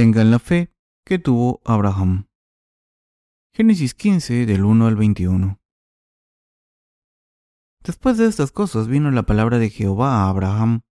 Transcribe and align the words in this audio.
tengan 0.00 0.30
la 0.30 0.38
fe 0.38 0.72
que 1.04 1.18
tuvo 1.18 1.60
Abraham. 1.62 2.26
Génesis 3.52 3.92
15 3.92 4.46
del 4.46 4.64
1 4.64 4.86
al 4.86 4.96
21. 4.96 5.60
Después 7.84 8.16
de 8.16 8.26
estas 8.26 8.50
cosas 8.50 8.88
vino 8.88 9.10
la 9.10 9.24
palabra 9.24 9.58
de 9.58 9.68
Jehová 9.68 10.22
a 10.22 10.30
Abraham 10.30 10.84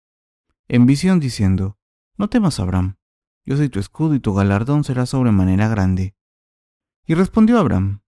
en 0.67 0.85
visión 0.85 1.21
diciendo, 1.21 1.79
No 2.17 2.27
temas, 2.27 2.59
Abraham, 2.59 2.97
yo 3.45 3.55
soy 3.55 3.69
tu 3.69 3.79
escudo 3.79 4.13
y 4.13 4.19
tu 4.19 4.33
galardón 4.33 4.83
será 4.83 5.05
sobremanera 5.05 5.69
grande. 5.69 6.13
Y 7.05 7.13
respondió 7.13 7.59
Abraham, 7.59 8.01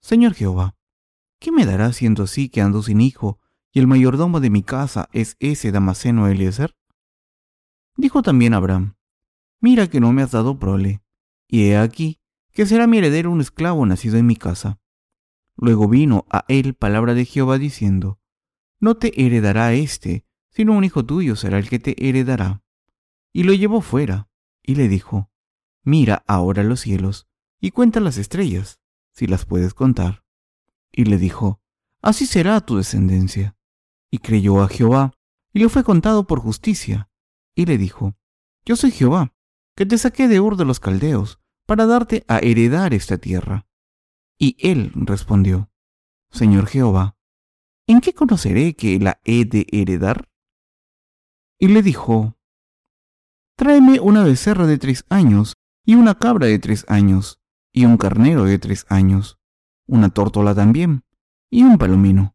Señor 0.00 0.34
Jehová, 0.34 0.74
¿qué 1.38 1.52
me 1.52 1.66
dará 1.66 1.92
siendo 1.92 2.24
así 2.24 2.48
que 2.48 2.62
ando 2.62 2.82
sin 2.82 3.00
hijo 3.00 3.38
y 3.70 3.78
el 3.78 3.86
mayordomo 3.86 4.40
de 4.40 4.50
mi 4.50 4.64
casa 4.64 5.08
es 5.12 5.36
ese 5.38 5.70
Damaseno 5.70 6.26
Eliezer? 6.26 6.76
Dijo 7.96 8.22
también 8.22 8.54
Abraham, 8.54 8.96
Mira 9.62 9.88
que 9.88 10.00
no 10.00 10.12
me 10.12 10.22
has 10.22 10.32
dado 10.32 10.58
prole, 10.58 11.02
y 11.46 11.68
he 11.68 11.76
aquí 11.76 12.18
que 12.52 12.66
será 12.66 12.88
mi 12.88 12.98
heredero 12.98 13.30
un 13.30 13.40
esclavo 13.40 13.86
nacido 13.86 14.16
en 14.16 14.26
mi 14.26 14.34
casa. 14.34 14.80
Luego 15.56 15.88
vino 15.88 16.26
a 16.30 16.44
él 16.48 16.74
palabra 16.74 17.14
de 17.14 17.24
Jehová 17.24 17.58
diciendo, 17.58 18.18
No 18.80 18.96
te 18.96 19.24
heredará 19.24 19.72
éste, 19.72 20.26
sino 20.50 20.72
un 20.72 20.82
hijo 20.82 21.06
tuyo 21.06 21.36
será 21.36 21.58
el 21.58 21.68
que 21.68 21.78
te 21.78 22.08
heredará. 22.08 22.64
Y 23.32 23.44
lo 23.44 23.52
llevó 23.52 23.82
fuera, 23.82 24.28
y 24.64 24.74
le 24.74 24.88
dijo, 24.88 25.30
Mira 25.84 26.24
ahora 26.26 26.64
los 26.64 26.80
cielos, 26.80 27.28
y 27.60 27.70
cuenta 27.70 28.00
las 28.00 28.18
estrellas, 28.18 28.80
si 29.12 29.28
las 29.28 29.44
puedes 29.46 29.74
contar. 29.74 30.24
Y 30.90 31.04
le 31.04 31.18
dijo, 31.18 31.62
Así 32.00 32.26
será 32.26 32.60
tu 32.62 32.78
descendencia. 32.78 33.56
Y 34.10 34.18
creyó 34.18 34.60
a 34.60 34.68
Jehová, 34.68 35.12
y 35.52 35.60
le 35.60 35.68
fue 35.68 35.84
contado 35.84 36.26
por 36.26 36.40
justicia. 36.40 37.08
Y 37.54 37.66
le 37.66 37.78
dijo, 37.78 38.16
Yo 38.64 38.74
soy 38.74 38.90
Jehová, 38.90 39.32
te 39.86 39.98
saqué 39.98 40.28
de 40.28 40.40
Ur 40.40 40.56
de 40.56 40.64
los 40.64 40.80
Caldeos, 40.80 41.40
para 41.66 41.86
darte 41.86 42.24
a 42.28 42.38
heredar 42.38 42.94
esta 42.94 43.18
tierra. 43.18 43.66
Y 44.38 44.56
él 44.58 44.92
respondió, 44.94 45.70
Señor 46.30 46.66
Jehová, 46.66 47.16
¿en 47.86 48.00
qué 48.00 48.12
conoceré 48.12 48.74
que 48.74 48.98
la 48.98 49.20
he 49.24 49.44
de 49.44 49.66
heredar? 49.70 50.28
Y 51.58 51.68
le 51.68 51.82
dijo, 51.82 52.36
Tráeme 53.56 54.00
una 54.00 54.24
becerra 54.24 54.66
de 54.66 54.78
tres 54.78 55.04
años, 55.08 55.54
y 55.84 55.94
una 55.94 56.18
cabra 56.18 56.46
de 56.46 56.58
tres 56.58 56.84
años, 56.88 57.40
y 57.72 57.84
un 57.84 57.96
carnero 57.96 58.44
de 58.44 58.58
tres 58.58 58.86
años, 58.88 59.38
una 59.86 60.08
tórtola 60.10 60.54
también, 60.54 61.04
y 61.50 61.62
un 61.62 61.78
palomino. 61.78 62.34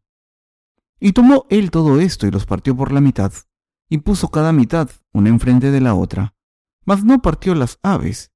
Y 1.00 1.12
tomó 1.12 1.46
él 1.50 1.70
todo 1.70 2.00
esto 2.00 2.26
y 2.26 2.30
los 2.30 2.46
partió 2.46 2.76
por 2.76 2.92
la 2.92 3.00
mitad, 3.00 3.32
y 3.88 3.98
puso 3.98 4.30
cada 4.30 4.52
mitad 4.52 4.90
una 5.12 5.28
enfrente 5.28 5.70
de 5.70 5.80
la 5.80 5.94
otra, 5.94 6.34
mas 6.88 7.04
no 7.04 7.20
partió 7.20 7.54
las 7.54 7.78
aves, 7.82 8.32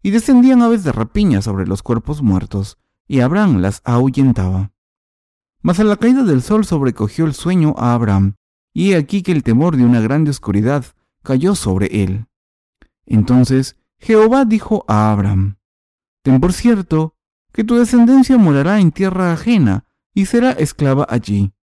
y 0.00 0.12
descendían 0.12 0.62
aves 0.62 0.84
de 0.84 0.92
rapiña 0.92 1.42
sobre 1.42 1.66
los 1.66 1.82
cuerpos 1.82 2.22
muertos, 2.22 2.78
y 3.08 3.18
Abraham 3.18 3.58
las 3.58 3.82
ahuyentaba. 3.82 4.70
Mas 5.60 5.80
a 5.80 5.84
la 5.84 5.96
caída 5.96 6.22
del 6.22 6.40
sol 6.40 6.64
sobrecogió 6.64 7.24
el 7.24 7.34
sueño 7.34 7.74
a 7.76 7.94
Abraham, 7.94 8.36
y 8.72 8.92
he 8.92 8.96
aquí 8.96 9.24
que 9.24 9.32
el 9.32 9.42
temor 9.42 9.76
de 9.76 9.84
una 9.84 10.00
grande 10.00 10.30
oscuridad 10.30 10.84
cayó 11.24 11.56
sobre 11.56 12.04
él. 12.04 12.28
Entonces 13.06 13.76
Jehová 13.98 14.44
dijo 14.44 14.84
a 14.86 15.10
Abraham, 15.10 15.56
Ten 16.22 16.40
por 16.40 16.52
cierto 16.52 17.16
que 17.52 17.64
tu 17.64 17.74
descendencia 17.74 18.38
morará 18.38 18.78
en 18.78 18.92
tierra 18.92 19.32
ajena 19.32 19.84
y 20.14 20.26
será 20.26 20.52
esclava 20.52 21.08
allí, 21.08 21.54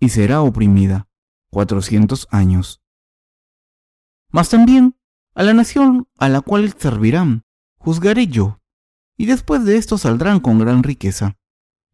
y 0.00 0.08
será 0.08 0.42
oprimida 0.42 1.06
cuatrocientos 1.48 2.26
años. 2.32 2.82
Mas 4.32 4.48
también 4.48 4.96
a 5.34 5.42
la 5.42 5.54
nación 5.54 6.08
a 6.18 6.28
la 6.28 6.40
cual 6.40 6.74
servirán, 6.76 7.44
juzgaré 7.78 8.26
yo, 8.26 8.60
y 9.16 9.26
después 9.26 9.64
de 9.64 9.76
esto 9.76 9.98
saldrán 9.98 10.40
con 10.40 10.58
gran 10.58 10.82
riqueza. 10.82 11.36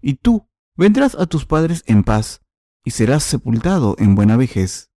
Y 0.01 0.15
tú 0.15 0.49
vendrás 0.77 1.15
a 1.15 1.27
tus 1.27 1.45
padres 1.45 1.83
en 1.87 2.05
paz, 2.05 2.43
y 2.85 2.91
serás 2.91 3.25
sepultado 3.25 3.97
en 3.99 4.15
buena 4.15 4.37
vejez. 4.37 4.91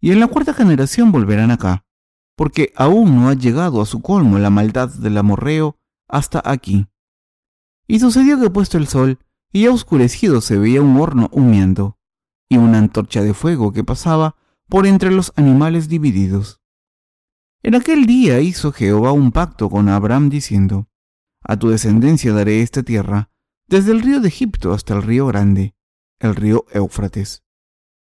Y 0.00 0.12
en 0.12 0.20
la 0.20 0.28
cuarta 0.28 0.54
generación 0.54 1.12
volverán 1.12 1.50
acá, 1.50 1.84
porque 2.36 2.72
aún 2.76 3.16
no 3.16 3.28
ha 3.28 3.34
llegado 3.34 3.82
a 3.82 3.86
su 3.86 4.00
colmo 4.00 4.38
la 4.38 4.50
maldad 4.50 4.88
del 4.88 5.18
amorreo 5.18 5.78
hasta 6.08 6.42
aquí. 6.44 6.86
Y 7.86 8.00
sucedió 8.00 8.40
que 8.40 8.50
puesto 8.50 8.78
el 8.78 8.86
sol, 8.86 9.18
y 9.52 9.62
ya 9.62 9.72
oscurecido 9.72 10.40
se 10.40 10.56
veía 10.56 10.80
un 10.80 10.96
horno 10.98 11.28
humeando, 11.32 11.98
y 12.48 12.56
una 12.56 12.78
antorcha 12.78 13.22
de 13.22 13.34
fuego 13.34 13.72
que 13.72 13.84
pasaba 13.84 14.36
por 14.68 14.86
entre 14.86 15.10
los 15.10 15.32
animales 15.36 15.88
divididos. 15.88 16.59
En 17.62 17.74
aquel 17.74 18.06
día 18.06 18.40
hizo 18.40 18.72
Jehová 18.72 19.12
un 19.12 19.32
pacto 19.32 19.68
con 19.68 19.90
Abraham 19.90 20.30
diciendo, 20.30 20.88
A 21.42 21.58
tu 21.58 21.68
descendencia 21.68 22.32
daré 22.32 22.62
esta 22.62 22.82
tierra, 22.82 23.30
desde 23.66 23.92
el 23.92 24.00
río 24.00 24.20
de 24.20 24.28
Egipto 24.28 24.72
hasta 24.72 24.94
el 24.94 25.02
río 25.02 25.26
grande, 25.26 25.74
el 26.18 26.34
río 26.36 26.64
Éufrates, 26.72 27.44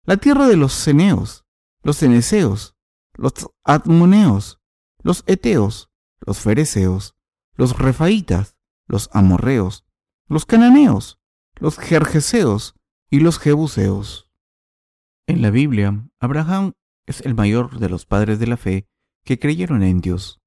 la 0.05 0.17
tierra 0.17 0.47
de 0.47 0.57
los 0.57 0.73
ceneos, 0.73 1.45
los 1.83 1.97
ceneseos, 1.97 2.75
los 3.13 3.33
admoneos, 3.63 4.59
los 5.03 5.23
eteos, 5.27 5.91
los 6.19 6.39
fereceos, 6.39 7.15
los 7.53 7.77
refaitas, 7.77 8.57
los 8.87 9.09
amorreos, 9.13 9.85
los 10.27 10.47
cananeos, 10.47 11.19
los 11.55 11.77
jerjeseos 11.77 12.75
y 13.09 13.19
los 13.19 13.37
jebuseos. 13.37 14.31
En 15.27 15.43
la 15.43 15.51
Biblia, 15.51 16.09
Abraham 16.19 16.73
es 17.05 17.21
el 17.21 17.35
mayor 17.35 17.79
de 17.79 17.89
los 17.89 18.07
padres 18.07 18.39
de 18.39 18.47
la 18.47 18.57
fe 18.57 18.87
que 19.23 19.39
creyeron 19.39 19.83
en 19.83 20.01
Dios. 20.01 20.41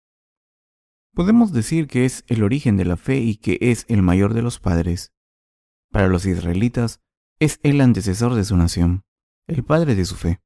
Podemos 1.14 1.52
decir 1.52 1.86
que 1.86 2.04
es 2.04 2.24
el 2.26 2.42
origen 2.42 2.76
de 2.76 2.84
la 2.84 2.96
fe 2.96 3.18
y 3.18 3.36
que 3.36 3.58
es 3.60 3.86
el 3.88 4.02
mayor 4.02 4.34
de 4.34 4.42
los 4.42 4.60
padres. 4.60 5.14
Para 5.90 6.08
los 6.08 6.26
israelitas, 6.26 7.00
es 7.38 7.58
el 7.62 7.80
antecesor 7.80 8.34
de 8.34 8.44
su 8.44 8.56
nación, 8.56 9.04
el 9.46 9.64
padre 9.64 9.94
de 9.94 10.04
su 10.04 10.14
fe. 10.14 10.42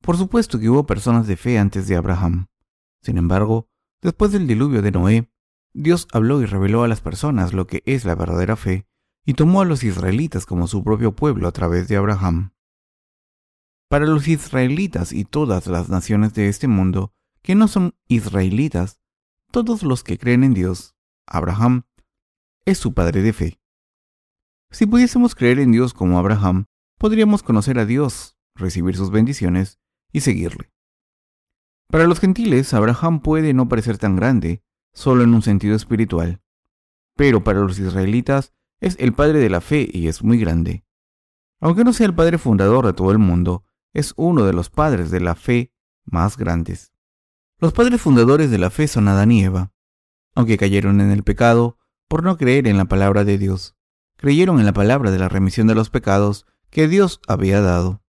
Por 0.00 0.16
supuesto 0.16 0.58
que 0.58 0.68
hubo 0.68 0.86
personas 0.86 1.26
de 1.26 1.36
fe 1.36 1.58
antes 1.58 1.86
de 1.86 1.96
Abraham. 1.96 2.46
Sin 3.02 3.18
embargo, 3.18 3.68
después 4.02 4.32
del 4.32 4.46
diluvio 4.46 4.82
de 4.82 4.90
Noé, 4.90 5.30
Dios 5.72 6.08
habló 6.12 6.42
y 6.42 6.46
reveló 6.46 6.82
a 6.82 6.88
las 6.88 7.00
personas 7.00 7.52
lo 7.52 7.66
que 7.66 7.82
es 7.86 8.04
la 8.04 8.14
verdadera 8.14 8.56
fe 8.56 8.86
y 9.24 9.34
tomó 9.34 9.60
a 9.60 9.64
los 9.64 9.84
israelitas 9.84 10.46
como 10.46 10.66
su 10.66 10.82
propio 10.82 11.14
pueblo 11.14 11.46
a 11.46 11.52
través 11.52 11.86
de 11.86 11.96
Abraham. 11.96 12.52
Para 13.88 14.06
los 14.06 14.26
israelitas 14.26 15.12
y 15.12 15.24
todas 15.24 15.66
las 15.66 15.88
naciones 15.88 16.34
de 16.34 16.48
este 16.48 16.66
mundo 16.66 17.12
que 17.42 17.54
no 17.54 17.68
son 17.68 17.94
israelitas, 18.08 19.00
todos 19.50 19.82
los 19.82 20.04
que 20.04 20.18
creen 20.18 20.44
en 20.44 20.54
Dios, 20.54 20.94
Abraham, 21.26 21.84
es 22.64 22.78
su 22.78 22.94
padre 22.94 23.22
de 23.22 23.32
fe. 23.32 23.60
Si 24.70 24.86
pudiésemos 24.86 25.34
creer 25.34 25.58
en 25.58 25.72
Dios 25.72 25.94
como 25.94 26.18
Abraham, 26.18 26.66
podríamos 26.98 27.42
conocer 27.42 27.78
a 27.78 27.86
Dios, 27.86 28.38
recibir 28.54 28.96
sus 28.96 29.10
bendiciones 29.10 29.80
y 30.12 30.20
seguirle. 30.20 30.72
Para 31.88 32.06
los 32.06 32.20
gentiles, 32.20 32.72
Abraham 32.72 33.20
puede 33.20 33.52
no 33.52 33.68
parecer 33.68 33.98
tan 33.98 34.14
grande, 34.14 34.62
solo 34.92 35.24
en 35.24 35.34
un 35.34 35.42
sentido 35.42 35.74
espiritual, 35.74 36.40
pero 37.16 37.42
para 37.42 37.60
los 37.60 37.78
israelitas 37.78 38.52
es 38.80 38.96
el 38.98 39.12
padre 39.12 39.40
de 39.40 39.50
la 39.50 39.60
fe 39.60 39.88
y 39.92 40.08
es 40.08 40.22
muy 40.22 40.38
grande. 40.38 40.84
Aunque 41.60 41.84
no 41.84 41.92
sea 41.92 42.06
el 42.06 42.14
padre 42.14 42.38
fundador 42.38 42.86
de 42.86 42.92
todo 42.92 43.10
el 43.10 43.18
mundo, 43.18 43.64
es 43.92 44.14
uno 44.16 44.44
de 44.44 44.52
los 44.52 44.70
padres 44.70 45.10
de 45.10 45.20
la 45.20 45.34
fe 45.34 45.72
más 46.04 46.36
grandes. 46.36 46.92
Los 47.60 47.74
padres 47.74 48.00
fundadores 48.00 48.50
de 48.50 48.56
la 48.56 48.70
fe 48.70 48.88
son 48.88 49.06
Adán 49.06 49.30
y 49.32 49.44
Eva, 49.44 49.74
aunque 50.34 50.56
cayeron 50.56 51.02
en 51.02 51.10
el 51.10 51.22
pecado 51.22 51.76
por 52.08 52.22
no 52.24 52.38
creer 52.38 52.66
en 52.66 52.78
la 52.78 52.86
palabra 52.86 53.22
de 53.24 53.36
Dios. 53.36 53.76
Creyeron 54.16 54.60
en 54.60 54.64
la 54.64 54.72
palabra 54.72 55.10
de 55.10 55.18
la 55.18 55.28
remisión 55.28 55.66
de 55.66 55.74
los 55.74 55.90
pecados 55.90 56.46
que 56.70 56.88
Dios 56.88 57.20
había 57.28 57.60
dado. 57.60 58.02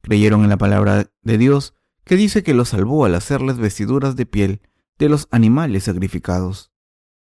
Creyeron 0.00 0.42
en 0.42 0.48
la 0.48 0.56
palabra 0.56 1.10
de 1.20 1.36
Dios 1.36 1.74
que 2.04 2.16
dice 2.16 2.42
que 2.42 2.54
los 2.54 2.70
salvó 2.70 3.04
al 3.04 3.14
hacerles 3.14 3.58
vestiduras 3.58 4.16
de 4.16 4.24
piel 4.24 4.62
de 4.98 5.10
los 5.10 5.28
animales 5.30 5.84
sacrificados. 5.84 6.72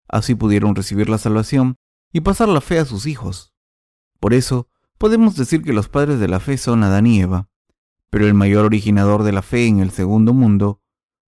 Así 0.07 0.35
pudieron 0.35 0.77
recibir 0.77 1.09
la 1.09 1.17
salvación 1.17 1.79
y 2.13 2.21
pasar 2.21 2.51
la 2.51 2.61
fe 2.61 2.79
a 2.79 2.85
sus 2.85 3.07
hijos. 3.07 3.55
Por 4.21 4.35
eso, 4.35 4.69
podemos 4.99 5.35
decir 5.35 5.63
que 5.63 5.73
los 5.73 5.89
padres 5.89 6.21
de 6.21 6.29
la 6.29 6.41
fe 6.41 6.59
son 6.59 6.83
Adán 6.83 7.07
y 7.07 7.23
Eva, 7.23 7.49
pero 8.11 8.27
el 8.27 8.35
mayor 8.35 8.67
originador 8.67 9.23
de 9.23 9.33
la 9.33 9.41
fe 9.41 9.67
en 9.67 9.81
el 9.81 9.91
segundo 9.91 10.35
mundo, 10.35 10.83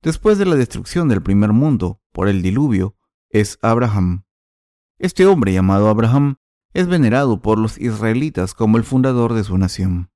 después 0.07 0.39
de 0.39 0.47
la 0.47 0.55
destrucción 0.55 1.09
del 1.09 1.21
primer 1.21 1.53
mundo 1.53 2.01
por 2.13 2.29
el 2.29 2.41
diluvio, 2.41 2.97
es 3.29 3.59
Abraham. 3.61 4.25
Este 5.01 5.27
hombre 5.27 5.53
llamado 5.53 5.89
Abraham 5.89 6.37
es 6.73 6.87
venerado 6.87 7.43
por 7.43 7.59
los 7.59 7.77
israelitas 7.77 8.55
como 8.55 8.77
el 8.77 8.85
fundador 8.85 9.35
de 9.35 9.43
su 9.43 9.59
nación. 9.59 10.13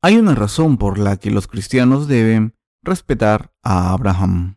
Hay 0.00 0.16
una 0.16 0.34
razón 0.34 0.78
por 0.78 0.98
la 0.98 1.18
que 1.18 1.30
los 1.30 1.48
cristianos 1.48 2.08
deben 2.08 2.56
respetar 2.82 3.52
a 3.62 3.92
Abraham. 3.92 4.56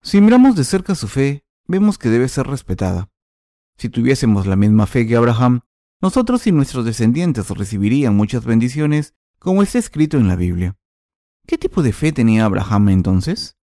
Si 0.00 0.20
miramos 0.20 0.54
de 0.54 0.62
cerca 0.62 0.94
su 0.94 1.08
fe, 1.08 1.44
vemos 1.66 1.98
que 1.98 2.10
debe 2.10 2.28
ser 2.28 2.46
respetada. 2.46 3.10
Si 3.76 3.88
tuviésemos 3.88 4.46
la 4.46 4.54
misma 4.54 4.86
fe 4.86 5.04
que 5.04 5.16
Abraham, 5.16 5.62
nosotros 6.00 6.46
y 6.46 6.52
nuestros 6.52 6.84
descendientes 6.84 7.50
recibirían 7.50 8.14
muchas 8.14 8.44
bendiciones 8.44 9.16
como 9.40 9.64
está 9.64 9.80
escrito 9.80 10.16
en 10.16 10.28
la 10.28 10.36
Biblia. 10.36 10.79
¿Qué 11.46 11.58
tipo 11.58 11.82
de 11.82 11.92
fe 11.92 12.12
tenía 12.12 12.44
Abraham 12.44 12.90
entonces? 12.90 13.56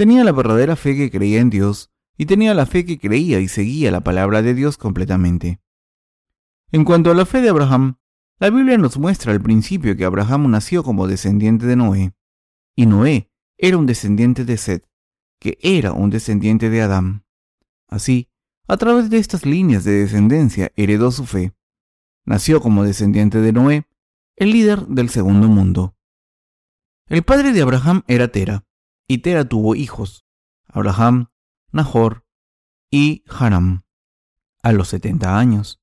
tenía 0.00 0.24
la 0.24 0.32
verdadera 0.32 0.76
fe 0.76 0.96
que 0.96 1.10
creía 1.10 1.40
en 1.40 1.50
Dios 1.50 1.90
y 2.16 2.24
tenía 2.24 2.54
la 2.54 2.64
fe 2.64 2.86
que 2.86 2.98
creía 2.98 3.38
y 3.40 3.48
seguía 3.48 3.90
la 3.90 4.02
palabra 4.02 4.40
de 4.40 4.54
Dios 4.54 4.78
completamente. 4.78 5.60
En 6.72 6.84
cuanto 6.84 7.10
a 7.10 7.14
la 7.14 7.26
fe 7.26 7.42
de 7.42 7.50
Abraham, 7.50 7.98
la 8.38 8.48
Biblia 8.48 8.78
nos 8.78 8.96
muestra 8.96 9.32
al 9.32 9.42
principio 9.42 9.94
que 9.96 10.06
Abraham 10.06 10.50
nació 10.50 10.82
como 10.82 11.06
descendiente 11.06 11.66
de 11.66 11.76
Noé, 11.76 12.14
y 12.74 12.86
Noé 12.86 13.30
era 13.58 13.76
un 13.76 13.84
descendiente 13.84 14.46
de 14.46 14.56
Seth, 14.56 14.86
que 15.38 15.58
era 15.60 15.92
un 15.92 16.08
descendiente 16.08 16.70
de 16.70 16.80
Adán. 16.80 17.26
Así, 17.86 18.30
a 18.68 18.78
través 18.78 19.10
de 19.10 19.18
estas 19.18 19.44
líneas 19.44 19.84
de 19.84 19.92
descendencia 19.92 20.72
heredó 20.76 21.10
su 21.10 21.26
fe. 21.26 21.52
Nació 22.24 22.62
como 22.62 22.84
descendiente 22.84 23.42
de 23.42 23.52
Noé, 23.52 23.86
el 24.36 24.52
líder 24.52 24.86
del 24.86 25.10
segundo 25.10 25.48
mundo. 25.48 25.94
El 27.10 27.24
padre 27.24 27.52
de 27.52 27.60
Abraham 27.60 28.04
era 28.06 28.28
Tera, 28.28 28.64
y 29.08 29.18
Tera 29.18 29.44
tuvo 29.44 29.74
hijos, 29.74 30.24
Abraham, 30.68 31.32
Nahor 31.72 32.24
y 32.88 33.24
Haram, 33.28 33.82
a 34.62 34.70
los 34.70 34.90
setenta 34.90 35.36
años. 35.36 35.80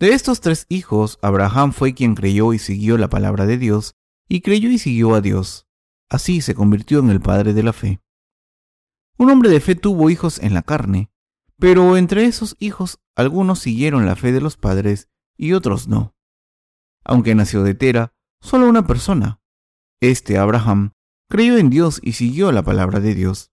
De 0.00 0.14
estos 0.14 0.40
tres 0.40 0.66
hijos, 0.68 1.20
Abraham 1.22 1.70
fue 1.70 1.94
quien 1.94 2.16
creyó 2.16 2.52
y 2.54 2.58
siguió 2.58 2.98
la 2.98 3.08
palabra 3.08 3.46
de 3.46 3.56
Dios, 3.56 3.94
y 4.28 4.40
creyó 4.40 4.68
y 4.68 4.78
siguió 4.78 5.14
a 5.14 5.20
Dios. 5.20 5.68
Así 6.08 6.40
se 6.40 6.56
convirtió 6.56 6.98
en 6.98 7.10
el 7.10 7.20
padre 7.20 7.54
de 7.54 7.62
la 7.62 7.72
fe. 7.72 8.00
Un 9.16 9.30
hombre 9.30 9.50
de 9.50 9.60
fe 9.60 9.76
tuvo 9.76 10.10
hijos 10.10 10.40
en 10.40 10.54
la 10.54 10.62
carne, 10.62 11.12
pero 11.60 11.96
entre 11.96 12.24
esos 12.24 12.56
hijos 12.58 12.98
algunos 13.14 13.60
siguieron 13.60 14.06
la 14.06 14.16
fe 14.16 14.32
de 14.32 14.40
los 14.40 14.56
padres 14.56 15.08
y 15.36 15.52
otros 15.52 15.86
no. 15.86 16.16
Aunque 17.04 17.36
nació 17.36 17.62
de 17.62 17.76
Tera, 17.76 18.12
solo 18.40 18.68
una 18.68 18.88
persona, 18.88 19.40
este 20.00 20.38
Abraham, 20.38 20.92
creyó 21.28 21.58
en 21.58 21.70
Dios 21.70 22.00
y 22.02 22.12
siguió 22.12 22.52
la 22.52 22.62
palabra 22.62 23.00
de 23.00 23.14
Dios. 23.14 23.50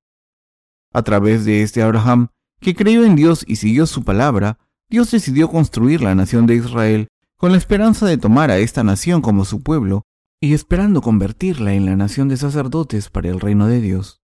A 0.94 1.04
través 1.04 1.46
de 1.46 1.62
este 1.62 1.82
Abraham, 1.82 2.30
que 2.60 2.76
creyó 2.76 3.04
en 3.04 3.16
Dios 3.16 3.44
y 3.48 3.58
siguió 3.58 3.86
su 3.86 4.04
palabra, 4.04 4.60
Dios 4.90 5.12
decidió 5.12 5.50
construir 5.50 6.02
la 6.02 6.16
nación 6.16 6.46
de 6.46 6.56
Israel 6.56 7.08
con 7.38 7.52
la 7.52 7.58
esperanza 7.58 8.06
de 8.06 8.18
tomar 8.18 8.52
a 8.52 8.58
esta 8.58 8.84
nación 8.84 9.22
como 9.22 9.46
su 9.46 9.62
pueblo 9.62 10.04
y 10.40 10.54
esperando 10.54 11.02
convertirla 11.02 11.74
en 11.74 11.86
la 11.86 11.96
nación 11.96 12.30
de 12.30 12.38
sacerdotes 12.38 13.10
para 13.10 13.30
el 13.30 13.40
reino 13.40 13.68
de 13.68 13.82
Dios. 13.82 14.22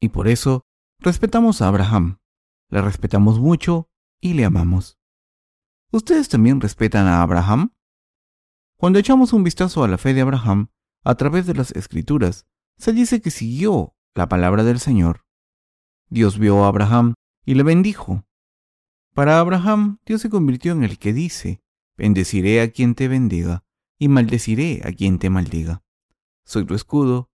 Y 0.00 0.08
por 0.08 0.28
eso 0.28 0.62
respetamos 0.98 1.62
a 1.62 1.68
Abraham, 1.68 2.18
le 2.70 2.82
respetamos 2.82 3.38
mucho 3.38 3.88
y 4.20 4.34
le 4.34 4.44
amamos. 4.44 4.98
¿Ustedes 5.92 6.28
también 6.28 6.60
respetan 6.60 7.06
a 7.06 7.22
Abraham? 7.22 7.72
Cuando 8.76 8.98
echamos 8.98 9.32
un 9.32 9.44
vistazo 9.44 9.84
a 9.84 9.88
la 9.88 9.98
fe 9.98 10.14
de 10.14 10.20
Abraham, 10.20 10.68
a 11.06 11.14
través 11.14 11.46
de 11.46 11.54
las 11.54 11.70
escrituras, 11.70 12.46
se 12.78 12.92
dice 12.92 13.20
que 13.20 13.30
siguió 13.30 13.94
la 14.16 14.28
palabra 14.28 14.64
del 14.64 14.80
Señor. 14.80 15.24
Dios 16.10 16.36
vio 16.36 16.64
a 16.64 16.68
Abraham 16.68 17.14
y 17.44 17.54
le 17.54 17.62
bendijo. 17.62 18.24
Para 19.14 19.38
Abraham, 19.38 20.00
Dios 20.04 20.20
se 20.20 20.30
convirtió 20.30 20.72
en 20.72 20.82
el 20.82 20.98
que 20.98 21.12
dice, 21.12 21.62
bendeciré 21.96 22.60
a 22.60 22.72
quien 22.72 22.96
te 22.96 23.06
bendiga 23.06 23.62
y 24.00 24.08
maldeciré 24.08 24.82
a 24.84 24.90
quien 24.90 25.20
te 25.20 25.30
maldiga. 25.30 25.84
Soy 26.44 26.66
tu 26.66 26.74
escudo, 26.74 27.30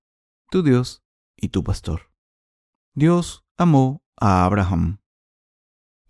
tu 0.50 0.62
Dios 0.62 1.02
y 1.34 1.48
tu 1.48 1.64
pastor. 1.64 2.12
Dios 2.94 3.42
amó 3.56 4.04
a 4.18 4.44
Abraham. 4.44 4.98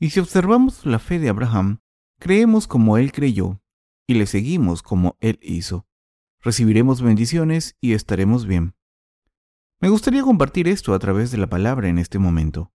Y 0.01 0.11
si 0.11 0.19
observamos 0.19 0.85
la 0.85 0.99
fe 0.99 1.21
de 1.21 1.29
Abraham, 1.29 1.79
creemos 2.19 2.67
como 2.67 2.99
él 2.99 3.13
creyó 3.13 3.63
y 4.09 4.15
le 4.15 4.27
seguimos 4.27 4.83
como 4.83 5.17
él 5.21 5.39
hizo. 5.43 5.87
Recibiremos 6.43 7.03
bendiciones 7.03 7.77
y 7.81 7.95
estaremos 7.95 8.47
bien. 8.47 8.75
Me 9.81 9.89
gustaría 9.89 10.23
compartir 10.23 10.69
esto 10.69 10.95
a 10.95 10.99
través 10.99 11.31
de 11.31 11.39
la 11.39 11.49
palabra 11.49 11.89
en 11.89 11.99
este 11.99 12.19
momento. 12.19 12.73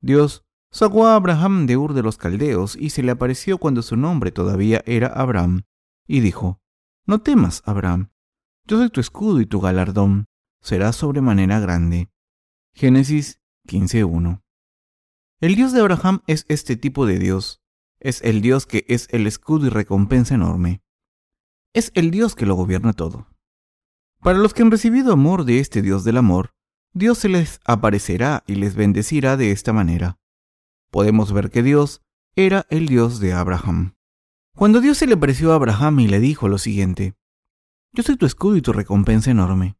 Dios 0.00 0.44
sacó 0.70 1.06
a 1.06 1.14
Abraham 1.14 1.66
de 1.66 1.76
Ur 1.76 1.94
de 1.94 2.02
los 2.02 2.16
Caldeos 2.16 2.76
y 2.76 2.90
se 2.90 3.02
le 3.02 3.12
apareció 3.12 3.58
cuando 3.58 3.82
su 3.82 3.96
nombre 3.96 4.32
todavía 4.32 4.82
era 4.86 5.08
Abraham, 5.08 5.62
y 6.06 6.20
dijo, 6.20 6.60
No 7.06 7.20
temas, 7.20 7.62
Abraham, 7.66 8.10
yo 8.66 8.78
soy 8.78 8.90
tu 8.90 9.00
escudo 9.00 9.40
y 9.40 9.46
tu 9.46 9.60
galardón 9.60 10.26
será 10.62 10.92
sobremanera 10.92 11.60
grande. 11.60 12.10
Génesis 12.74 13.40
15.1 13.68 14.42
el 15.42 15.54
Dios 15.54 15.72
de 15.72 15.80
Abraham 15.80 16.20
es 16.26 16.44
este 16.48 16.76
tipo 16.76 17.06
de 17.06 17.18
Dios. 17.18 17.62
Es 17.98 18.20
el 18.22 18.42
Dios 18.42 18.66
que 18.66 18.84
es 18.88 19.08
el 19.10 19.26
escudo 19.26 19.68
y 19.68 19.70
recompensa 19.70 20.34
enorme. 20.34 20.82
Es 21.72 21.92
el 21.94 22.10
Dios 22.10 22.34
que 22.34 22.46
lo 22.46 22.56
gobierna 22.56 22.92
todo. 22.92 23.28
Para 24.20 24.38
los 24.38 24.54
que 24.54 24.62
han 24.62 24.72
recibido 24.72 25.12
amor 25.12 25.44
de 25.44 25.60
este 25.60 25.82
Dios 25.82 26.02
del 26.02 26.16
amor, 26.16 26.52
Dios 26.92 27.18
se 27.18 27.28
les 27.28 27.60
aparecerá 27.64 28.42
y 28.48 28.56
les 28.56 28.74
bendecirá 28.74 29.36
de 29.36 29.52
esta 29.52 29.72
manera. 29.72 30.18
Podemos 30.90 31.32
ver 31.32 31.50
que 31.50 31.62
Dios 31.62 32.02
era 32.34 32.66
el 32.70 32.88
Dios 32.88 33.20
de 33.20 33.34
Abraham. 33.34 33.94
Cuando 34.56 34.80
Dios 34.80 34.98
se 34.98 35.06
le 35.06 35.14
apareció 35.14 35.52
a 35.52 35.54
Abraham 35.54 36.00
y 36.00 36.08
le 36.08 36.18
dijo 36.18 36.48
lo 36.48 36.58
siguiente, 36.58 37.14
Yo 37.92 38.02
soy 38.02 38.16
tu 38.16 38.26
escudo 38.26 38.56
y 38.56 38.62
tu 38.62 38.72
recompensa 38.72 39.30
enorme. 39.30 39.76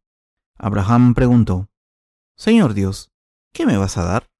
Abraham 0.58 1.14
preguntó, 1.14 1.70
Señor 2.36 2.74
Dios, 2.74 3.10
¿qué 3.52 3.66
me 3.66 3.76
vas 3.76 3.98
a 3.98 4.04
dar? 4.04 4.30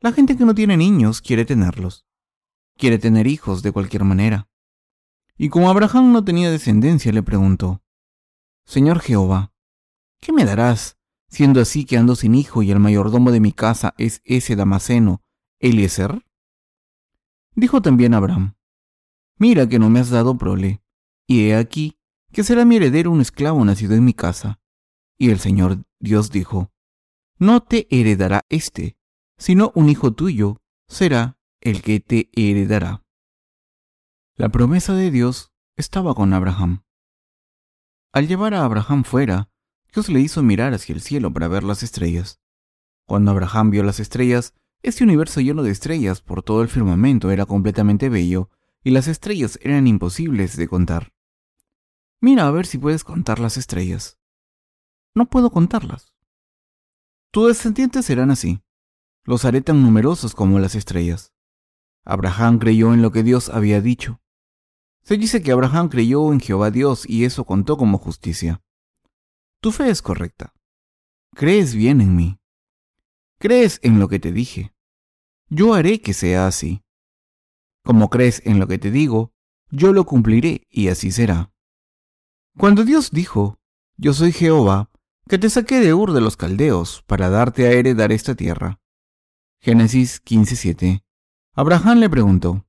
La 0.00 0.12
gente 0.12 0.36
que 0.36 0.44
no 0.44 0.54
tiene 0.54 0.76
niños 0.76 1.22
quiere 1.22 1.46
tenerlos. 1.46 2.04
Quiere 2.76 2.98
tener 2.98 3.26
hijos 3.26 3.62
de 3.62 3.72
cualquier 3.72 4.04
manera. 4.04 4.48
Y 5.38 5.48
como 5.48 5.68
Abraham 5.68 6.12
no 6.12 6.24
tenía 6.24 6.50
descendencia, 6.50 7.12
le 7.12 7.22
preguntó, 7.22 7.82
Señor 8.64 9.00
Jehová, 9.00 9.52
¿qué 10.20 10.32
me 10.32 10.44
darás, 10.44 10.98
siendo 11.28 11.60
así 11.60 11.84
que 11.84 11.98
ando 11.98 12.16
sin 12.16 12.34
hijo 12.34 12.62
y 12.62 12.70
el 12.70 12.80
mayordomo 12.80 13.30
de 13.30 13.40
mi 13.40 13.52
casa 13.52 13.94
es 13.98 14.22
ese 14.24 14.56
Damaseno, 14.56 15.22
Eliezer? 15.60 16.24
Dijo 17.54 17.82
también 17.82 18.14
Abraham, 18.14 18.56
Mira 19.38 19.68
que 19.68 19.78
no 19.78 19.90
me 19.90 20.00
has 20.00 20.10
dado 20.10 20.38
prole, 20.38 20.82
y 21.26 21.48
he 21.48 21.56
aquí 21.56 21.98
que 22.32 22.42
será 22.42 22.64
mi 22.64 22.76
heredero 22.76 23.10
un 23.10 23.20
esclavo 23.20 23.64
nacido 23.64 23.94
en 23.94 24.04
mi 24.04 24.14
casa. 24.14 24.60
Y 25.18 25.30
el 25.30 25.38
Señor 25.38 25.84
Dios 25.98 26.30
dijo, 26.30 26.70
No 27.38 27.62
te 27.62 27.86
heredará 27.90 28.42
éste, 28.48 28.98
sino 29.38 29.72
un 29.74 29.88
hijo 29.88 30.12
tuyo 30.12 30.58
será 30.88 31.38
el 31.60 31.82
que 31.82 32.00
te 32.00 32.30
heredará. 32.34 33.05
La 34.36 34.50
promesa 34.50 34.92
de 34.92 35.10
Dios 35.10 35.52
estaba 35.76 36.14
con 36.14 36.32
Abraham. 36.32 36.84
Al 38.12 38.28
llevar 38.28 38.54
a 38.54 38.64
Abraham 38.64 39.04
fuera, 39.04 39.50
Dios 39.92 40.08
le 40.08 40.20
hizo 40.20 40.42
mirar 40.42 40.74
hacia 40.74 40.94
el 40.94 41.00
cielo 41.00 41.32
para 41.32 41.48
ver 41.48 41.64
las 41.64 41.82
estrellas. 41.82 42.40
Cuando 43.06 43.30
Abraham 43.30 43.70
vio 43.70 43.82
las 43.82 43.98
estrellas, 43.98 44.54
este 44.82 45.04
universo 45.04 45.40
lleno 45.40 45.62
de 45.62 45.70
estrellas 45.70 46.20
por 46.20 46.42
todo 46.42 46.62
el 46.62 46.68
firmamento 46.68 47.30
era 47.30 47.46
completamente 47.46 48.08
bello 48.08 48.50
y 48.84 48.90
las 48.90 49.08
estrellas 49.08 49.58
eran 49.62 49.86
imposibles 49.86 50.56
de 50.56 50.68
contar. 50.68 51.12
Mira 52.20 52.46
a 52.46 52.50
ver 52.50 52.66
si 52.66 52.78
puedes 52.78 53.04
contar 53.04 53.38
las 53.38 53.56
estrellas. 53.56 54.18
No 55.14 55.26
puedo 55.26 55.50
contarlas. 55.50 56.12
Tus 57.30 57.48
descendientes 57.48 58.04
serán 58.04 58.30
así 58.30 58.60
los 59.26 59.44
haré 59.44 59.60
tan 59.60 59.82
numerosos 59.82 60.34
como 60.34 60.58
las 60.60 60.74
estrellas. 60.74 61.34
Abraham 62.04 62.58
creyó 62.58 62.94
en 62.94 63.02
lo 63.02 63.10
que 63.10 63.24
Dios 63.24 63.48
había 63.48 63.80
dicho. 63.80 64.20
Se 65.06 65.16
dice 65.16 65.40
que 65.40 65.52
Abraham 65.52 65.88
creyó 65.88 66.32
en 66.32 66.40
Jehová 66.40 66.72
Dios 66.72 67.08
y 67.08 67.24
eso 67.24 67.44
contó 67.44 67.76
como 67.76 67.96
justicia. 67.96 68.60
Tu 69.60 69.70
fe 69.70 69.88
es 69.88 70.02
correcta. 70.02 70.52
Crees 71.32 71.76
bien 71.76 72.00
en 72.00 72.16
mí. 72.16 72.40
Crees 73.38 73.78
en 73.84 74.00
lo 74.00 74.08
que 74.08 74.18
te 74.18 74.32
dije. 74.32 74.74
Yo 75.48 75.74
haré 75.74 76.00
que 76.00 76.12
sea 76.12 76.48
así. 76.48 76.82
Como 77.84 78.10
crees 78.10 78.42
en 78.46 78.58
lo 78.58 78.66
que 78.66 78.78
te 78.78 78.90
digo, 78.90 79.32
yo 79.70 79.92
lo 79.92 80.06
cumpliré 80.06 80.66
y 80.70 80.88
así 80.88 81.12
será. 81.12 81.52
Cuando 82.58 82.82
Dios 82.82 83.12
dijo, 83.12 83.60
Yo 83.96 84.12
soy 84.12 84.32
Jehová, 84.32 84.90
que 85.28 85.38
te 85.38 85.50
saqué 85.50 85.78
de 85.78 85.94
Ur 85.94 86.14
de 86.14 86.20
los 86.20 86.36
Caldeos 86.36 87.04
para 87.06 87.30
darte 87.30 87.68
a 87.68 87.70
heredar 87.70 88.10
esta 88.10 88.34
tierra, 88.34 88.80
Génesis 89.60 90.20
15:7. 90.20 91.04
Abraham 91.52 91.98
le 91.98 92.10
preguntó, 92.10 92.65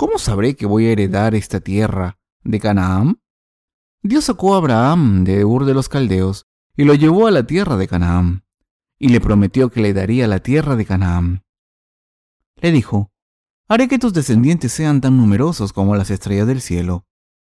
¿Cómo 0.00 0.18
sabré 0.18 0.56
que 0.56 0.64
voy 0.64 0.86
a 0.86 0.92
heredar 0.92 1.34
esta 1.34 1.60
tierra 1.60 2.18
de 2.42 2.58
Canaán? 2.58 3.20
Dios 4.02 4.24
sacó 4.24 4.54
a 4.54 4.56
Abraham 4.56 5.24
de 5.24 5.44
Ur 5.44 5.66
de 5.66 5.74
los 5.74 5.90
Caldeos 5.90 6.46
y 6.74 6.84
lo 6.84 6.94
llevó 6.94 7.26
a 7.26 7.30
la 7.30 7.46
tierra 7.46 7.76
de 7.76 7.86
Canaán, 7.86 8.46
y 8.98 9.08
le 9.10 9.20
prometió 9.20 9.68
que 9.68 9.82
le 9.82 9.92
daría 9.92 10.26
la 10.26 10.38
tierra 10.38 10.74
de 10.74 10.86
Canaán. 10.86 11.44
Le 12.56 12.72
dijo, 12.72 13.12
haré 13.68 13.88
que 13.88 13.98
tus 13.98 14.14
descendientes 14.14 14.72
sean 14.72 15.02
tan 15.02 15.18
numerosos 15.18 15.74
como 15.74 15.94
las 15.94 16.08
estrellas 16.08 16.46
del 16.46 16.62
cielo, 16.62 17.04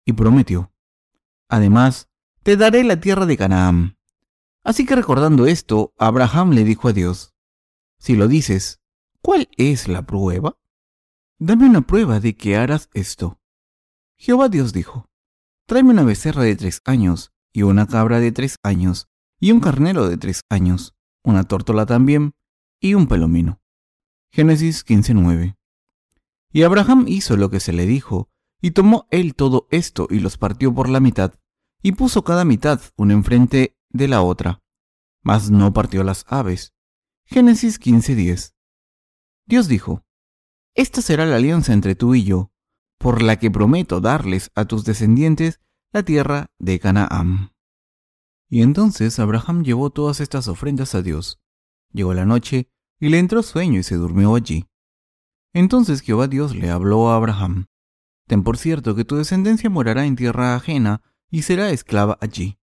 y 0.05 0.13
prometió, 0.13 0.71
además, 1.49 2.07
te 2.43 2.55
daré 2.55 2.85
la 2.85 3.01
tierra 3.01 3.25
de 3.25 3.35
Canaán. 3.35 3.97
Así 4.63 4.85
que 4.85 4.95
recordando 4.95 5.47
esto, 5.47 5.93
Abraham 5.97 6.51
le 6.51 6.63
dijo 6.63 6.87
a 6.87 6.93
Dios, 6.93 7.35
si 7.97 8.15
lo 8.15 8.29
dices, 8.29 8.79
¿cuál 9.21 9.49
es 9.57 9.89
la 9.89 10.05
prueba? 10.05 10.57
Dame 11.39 11.69
una 11.69 11.81
prueba 11.81 12.19
de 12.19 12.35
que 12.35 12.57
harás 12.57 12.89
esto. 12.93 13.39
Jehová 14.17 14.49
Dios 14.49 14.73
dijo, 14.73 15.07
tráeme 15.67 15.91
una 15.91 16.03
becerra 16.03 16.41
de 16.41 16.55
tres 16.55 16.81
años, 16.83 17.31
y 17.53 17.61
una 17.61 17.85
cabra 17.85 18.19
de 18.19 18.31
tres 18.31 18.55
años, 18.63 19.07
y 19.39 19.51
un 19.51 19.59
carnero 19.59 20.09
de 20.09 20.17
tres 20.17 20.41
años, 20.49 20.95
una 21.23 21.43
tórtola 21.43 21.85
también 21.85 22.33
y 22.79 22.95
un 22.95 23.07
pelomino. 23.07 23.61
Génesis 24.31 24.83
15:9. 24.83 25.55
Y 26.51 26.63
Abraham 26.63 27.05
hizo 27.07 27.37
lo 27.37 27.51
que 27.51 27.59
se 27.59 27.71
le 27.71 27.85
dijo, 27.85 28.31
y 28.59 28.71
tomó 28.71 29.07
él 29.11 29.35
todo 29.35 29.67
esto 29.69 30.07
y 30.09 30.19
los 30.19 30.39
partió 30.39 30.73
por 30.73 30.89
la 30.89 30.99
mitad, 30.99 31.35
y 31.83 31.91
puso 31.91 32.23
cada 32.23 32.45
mitad 32.45 32.81
una 32.95 33.13
enfrente 33.13 33.77
de 33.89 34.07
la 34.07 34.23
otra, 34.23 34.63
mas 35.21 35.51
no 35.51 35.71
partió 35.71 36.03
las 36.03 36.25
aves. 36.27 36.73
Génesis 37.25 37.79
15:10. 37.79 38.55
Dios 39.45 39.67
dijo, 39.67 40.03
Esta 40.77 41.01
será 41.01 41.25
la 41.25 41.37
alianza 41.37 41.73
entre 41.73 41.95
tú 41.95 42.13
y 42.13 42.23
yo, 42.23 42.51
por 42.99 43.23
la 43.23 43.37
que 43.39 43.49
prometo 43.49 43.99
darles 43.99 44.51
a 44.53 44.65
tus 44.65 44.85
descendientes 44.85 45.59
la 45.91 46.03
tierra 46.03 46.51
de 46.59 46.79
Canaán. 46.79 47.51
Y 48.47 48.61
entonces 48.61 49.17
Abraham 49.17 49.63
llevó 49.63 49.89
todas 49.89 50.19
estas 50.19 50.47
ofrendas 50.47 50.93
a 50.93 51.01
Dios. 51.01 51.41
Llegó 51.91 52.13
la 52.13 52.25
noche, 52.25 52.69
y 52.99 53.09
le 53.09 53.17
entró 53.17 53.41
sueño 53.41 53.79
y 53.79 53.83
se 53.83 53.95
durmió 53.95 54.35
allí. 54.35 54.67
Entonces 55.51 56.01
Jehová 56.01 56.27
Dios 56.27 56.55
le 56.55 56.69
habló 56.69 57.09
a 57.09 57.15
Abraham, 57.15 57.65
Ten 58.27 58.43
por 58.43 58.57
cierto 58.57 58.93
que 58.93 59.05
tu 59.05 59.15
descendencia 59.15 59.71
morará 59.71 60.05
en 60.05 60.15
tierra 60.15 60.55
ajena 60.55 61.01
y 61.31 61.41
será 61.41 61.71
esclava 61.71 62.19
allí, 62.21 62.59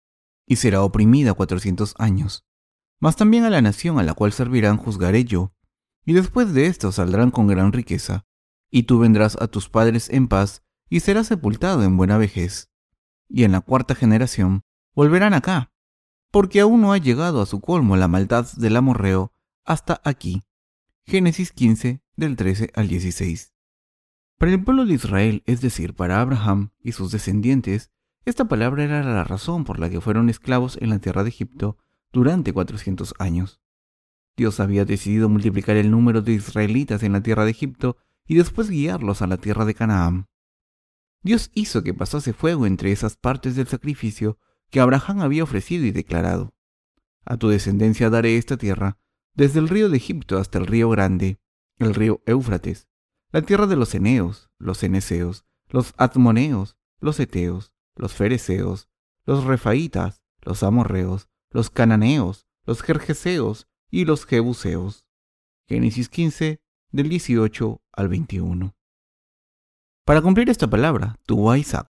y 0.47 0.56
será 0.56 0.83
oprimida 0.83 1.35
cuatrocientos 1.35 1.94
años. 1.99 2.44
Mas 3.00 3.16
también 3.16 3.42
a 3.42 3.50
la 3.50 3.61
nación 3.61 3.99
a 3.99 4.04
la 4.04 4.14
cual 4.14 4.33
servirán 4.33 4.76
juzgaré 4.76 5.25
yo, 5.25 5.53
y 6.04 6.12
después 6.12 6.52
de 6.52 6.66
esto 6.66 6.92
saldrán 6.92 7.30
con 7.30 7.46
gran 7.46 7.73
riqueza, 7.73 8.26
y 8.70 8.84
tú 8.84 8.99
vendrás 8.99 9.37
a 9.40 9.49
tus 9.49 9.68
padres 9.68 10.11
en 10.11 10.28
paz, 10.28 10.62
y 10.88 11.00
serás 11.00 11.28
sepultado 11.28 11.82
en 11.82 11.96
buena 11.96 12.18
vejez. 12.18 12.70
Y 13.28 13.44
en 13.44 13.52
la 13.52 13.61
cuarta 13.61 13.94
generación 13.94 14.64
volverán 14.94 15.34
acá, 15.34 15.73
porque 16.30 16.61
aún 16.61 16.80
no 16.80 16.92
ha 16.92 16.99
llegado 16.99 17.40
a 17.40 17.46
su 17.46 17.61
colmo 17.61 17.96
la 17.96 18.08
maldad 18.08 18.46
del 18.56 18.76
amorreo 18.76 19.32
hasta 19.64 20.00
aquí. 20.04 20.42
Génesis 21.06 21.52
15, 21.52 22.02
del 22.16 22.37
13 22.37 22.70
al 22.75 22.88
16. 22.88 23.54
Para 24.38 24.52
el 24.52 24.62
pueblo 24.62 24.84
de 24.84 24.94
Israel, 24.94 25.42
es 25.46 25.61
decir, 25.61 25.94
para 25.94 26.20
Abraham 26.20 26.70
y 26.80 26.92
sus 26.92 27.12
descendientes, 27.12 27.90
esta 28.25 28.46
palabra 28.46 28.84
era 28.84 29.02
la 29.02 29.25
razón 29.25 29.64
por 29.64 29.78
la 29.78 29.90
que 29.90 30.00
fueron 30.00 30.28
esclavos 30.28 30.78
en 30.80 30.90
la 30.90 30.99
tierra 30.99 31.23
de 31.23 31.28
Egipto 31.28 31.78
durante 32.12 32.52
400 32.52 33.14
años. 33.18 33.61
Dios 34.37 34.61
había 34.61 34.85
decidido 34.85 35.29
multiplicar 35.29 35.76
el 35.76 35.91
número 35.91 36.23
de 36.23 36.33
israelitas 36.33 37.03
en 37.03 37.12
la 37.12 37.23
tierra 37.23 37.45
de 37.45 37.53
Egipto 37.53 37.97
y 38.26 38.35
después 38.35 38.69
guiarlos 38.69 39.23
a 39.23 39.26
la 39.26 39.37
tierra 39.37 39.64
de 39.64 39.75
Canaán. 39.75 40.26
Dios 41.23 41.50
hizo 41.55 41.83
que 41.83 41.95
pasase 41.95 42.33
fuego 42.33 42.67
entre 42.67 42.93
esas 42.93 43.17
partes 43.17 43.57
del 43.57 43.67
sacrificio 43.67 44.38
que 44.71 44.81
Abraham 44.81 45.21
había 45.21 45.45
ofrecido 45.45 45.87
y 45.87 45.91
declarado. 45.91 46.55
A 47.25 47.37
tu 47.37 47.49
descendencia 47.49 48.11
daré 48.11 48.37
esta 48.37 48.57
tierra, 48.57 48.99
desde 49.35 49.61
el 49.61 49.69
río 49.69 49.88
de 49.88 49.97
Egipto 49.97 50.38
hasta 50.38 50.59
el 50.59 50.67
río 50.67 50.91
grande, 50.91 51.38
el 51.79 51.95
río 51.95 52.23
Éufrates, 52.26 52.88
la 53.33 53.43
tierra 53.43 53.67
de 53.67 53.76
los 53.76 53.95
Eneos, 53.95 54.50
los 54.59 54.83
Eneseos, 54.83 55.45
los 55.69 55.95
Atmoneos, 55.97 56.76
los 57.00 57.19
Eteos, 57.19 57.73
los 57.97 58.12
Fereceos, 58.12 58.88
los 59.25 59.45
Refaitas, 59.45 60.23
los 60.43 60.62
Amorreos, 60.62 61.29
los 61.50 61.71
Cananeos, 61.71 62.47
los 62.67 62.83
Jerjeseos 62.83 63.69
y 63.95 64.05
los 64.05 64.27
Jebuseos. 64.27 65.07
Génesis 65.69 66.09
15, 66.09 66.61
del 66.91 67.09
18 67.09 67.81
al 67.93 68.09
21. 68.09 68.75
Para 70.05 70.21
cumplir 70.21 70.51
esta 70.51 70.69
palabra, 70.69 71.21
tuvo 71.27 71.53
a 71.53 71.59
Isaac. 71.59 71.89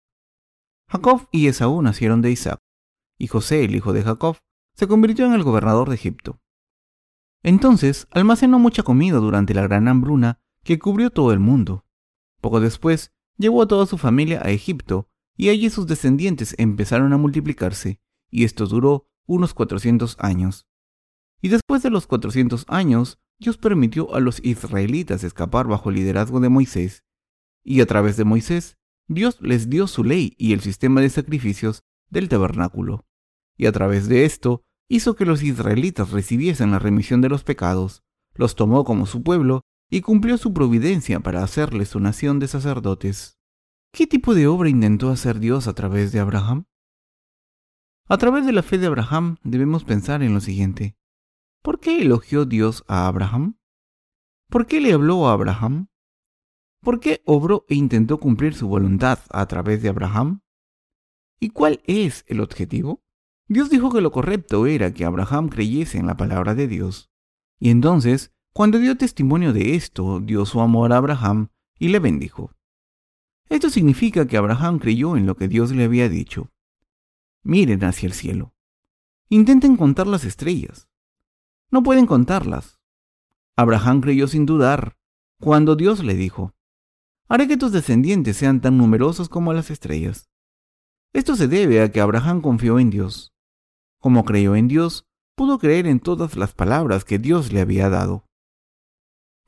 Jacob 0.87 1.27
y 1.31 1.47
Esaú 1.47 1.81
nacieron 1.81 2.21
de 2.21 2.29
Isaac, 2.29 2.61
y 3.17 3.25
José, 3.25 3.65
el 3.65 3.75
hijo 3.75 3.93
de 3.93 4.03
Jacob, 4.03 4.37
se 4.75 4.87
convirtió 4.87 5.25
en 5.25 5.33
el 5.33 5.41
gobernador 5.41 5.89
de 5.89 5.95
Egipto. 5.95 6.39
Entonces 7.41 8.07
almacenó 8.11 8.59
mucha 8.59 8.83
comida 8.83 9.17
durante 9.17 9.55
la 9.55 9.63
gran 9.63 9.87
hambruna 9.87 10.39
que 10.63 10.77
cubrió 10.77 11.09
todo 11.09 11.33
el 11.33 11.39
mundo. 11.39 11.83
Poco 12.41 12.59
después, 12.59 13.11
llevó 13.37 13.63
a 13.63 13.67
toda 13.67 13.87
su 13.87 13.97
familia 13.97 14.39
a 14.43 14.51
Egipto, 14.51 15.09
y 15.35 15.49
allí 15.49 15.71
sus 15.71 15.87
descendientes 15.87 16.53
empezaron 16.59 17.11
a 17.13 17.17
multiplicarse, 17.17 17.99
y 18.29 18.43
esto 18.43 18.67
duró 18.67 19.09
unos 19.25 19.55
400 19.55 20.15
años. 20.19 20.66
Y 21.41 21.49
después 21.49 21.83
de 21.83 21.89
los 21.89 22.07
400 22.07 22.65
años, 22.67 23.19
Dios 23.39 23.57
permitió 23.57 24.15
a 24.15 24.19
los 24.19 24.43
israelitas 24.43 25.23
escapar 25.23 25.67
bajo 25.67 25.89
el 25.89 25.95
liderazgo 25.95 26.39
de 26.39 26.49
Moisés, 26.49 27.03
y 27.63 27.81
a 27.81 27.85
través 27.85 28.17
de 28.17 28.23
Moisés, 28.23 28.77
Dios 29.07 29.39
les 29.41 29.69
dio 29.69 29.87
su 29.87 30.03
ley 30.03 30.35
y 30.37 30.53
el 30.53 30.61
sistema 30.61 31.01
de 31.01 31.09
sacrificios 31.09 31.83
del 32.09 32.29
tabernáculo. 32.29 33.05
Y 33.57 33.67
a 33.67 33.71
través 33.71 34.07
de 34.07 34.25
esto, 34.25 34.63
hizo 34.89 35.15
que 35.15 35.25
los 35.25 35.43
israelitas 35.43 36.11
recibiesen 36.11 36.71
la 36.71 36.79
remisión 36.79 37.21
de 37.21 37.29
los 37.29 37.43
pecados, 37.43 38.03
los 38.33 38.55
tomó 38.55 38.83
como 38.83 39.05
su 39.05 39.23
pueblo 39.23 39.61
y 39.89 40.01
cumplió 40.01 40.37
su 40.37 40.53
providencia 40.53 41.19
para 41.19 41.43
hacerles 41.43 41.89
su 41.89 41.99
nación 41.99 42.39
de 42.39 42.47
sacerdotes. 42.47 43.37
¿Qué 43.93 44.07
tipo 44.07 44.35
de 44.35 44.47
obra 44.47 44.69
intentó 44.69 45.09
hacer 45.09 45.39
Dios 45.39 45.67
a 45.67 45.73
través 45.73 46.11
de 46.11 46.19
Abraham? 46.19 46.65
A 48.09 48.17
través 48.17 48.45
de 48.45 48.51
la 48.51 48.63
fe 48.63 48.77
de 48.77 48.87
Abraham 48.87 49.37
debemos 49.43 49.83
pensar 49.83 50.23
en 50.23 50.33
lo 50.33 50.41
siguiente. 50.41 50.96
¿Por 51.67 51.81
qué 51.81 52.01
elogió 52.01 52.45
Dios 52.45 52.85
a 52.87 53.07
Abraham? 53.07 53.57
¿Por 54.47 54.67
qué 54.67 54.79
le 54.79 54.93
habló 54.93 55.27
a 55.27 55.33
Abraham? 55.33 55.89
¿Por 56.79 57.01
qué 57.01 57.21
obró 57.25 57.65
e 57.67 57.75
intentó 57.75 58.21
cumplir 58.21 58.53
su 58.53 58.69
voluntad 58.69 59.19
a 59.31 59.45
través 59.47 59.81
de 59.81 59.89
Abraham? 59.89 60.43
¿Y 61.41 61.49
cuál 61.49 61.81
es 61.83 62.23
el 62.29 62.39
objetivo? 62.39 63.03
Dios 63.49 63.69
dijo 63.69 63.91
que 63.91 63.99
lo 63.99 64.13
correcto 64.13 64.65
era 64.65 64.93
que 64.93 65.03
Abraham 65.03 65.49
creyese 65.49 65.97
en 65.97 66.07
la 66.07 66.15
palabra 66.15 66.55
de 66.55 66.69
Dios. 66.69 67.11
Y 67.59 67.69
entonces 67.69 68.33
cuando 68.53 68.79
dio 68.79 68.95
testimonio 68.95 69.51
de 69.51 69.75
esto, 69.75 70.21
dio 70.21 70.45
su 70.45 70.61
amor 70.61 70.93
a 70.93 70.97
Abraham 70.99 71.49
y 71.77 71.89
le 71.89 71.99
bendijo. 71.99 72.55
Esto 73.49 73.69
significa 73.69 74.25
que 74.25 74.37
Abraham 74.37 74.79
creyó 74.79 75.17
en 75.17 75.25
lo 75.25 75.35
que 75.35 75.49
Dios 75.49 75.73
le 75.73 75.83
había 75.83 76.07
dicho. 76.07 76.49
Miren 77.43 77.83
hacia 77.83 78.07
el 78.07 78.13
cielo. 78.13 78.55
Intenten 79.27 79.75
contar 79.75 80.07
las 80.07 80.23
estrellas. 80.23 80.87
No 81.69 81.83
pueden 81.83 82.05
contarlas. 82.05 82.79
Abraham 83.55 84.01
creyó 84.01 84.27
sin 84.27 84.45
dudar 84.45 84.97
cuando 85.39 85.75
Dios 85.75 86.03
le 86.03 86.15
dijo, 86.15 86.53
Haré 87.27 87.47
que 87.47 87.57
tus 87.57 87.71
descendientes 87.71 88.37
sean 88.37 88.61
tan 88.61 88.77
numerosos 88.77 89.27
como 89.27 89.53
las 89.53 89.69
estrellas. 89.69 90.29
Esto 91.13 91.35
se 91.35 91.47
debe 91.47 91.81
a 91.81 91.91
que 91.91 91.99
Abraham 91.99 92.41
confió 92.41 92.79
en 92.79 92.89
Dios. 92.89 93.33
Como 93.99 94.23
creyó 94.23 94.55
en 94.55 94.67
Dios, 94.67 95.05
pudo 95.35 95.59
creer 95.59 95.87
en 95.87 95.99
todas 95.99 96.37
las 96.37 96.53
palabras 96.53 97.03
que 97.03 97.19
Dios 97.19 97.51
le 97.51 97.61
había 97.61 97.89
dado. 97.89 98.25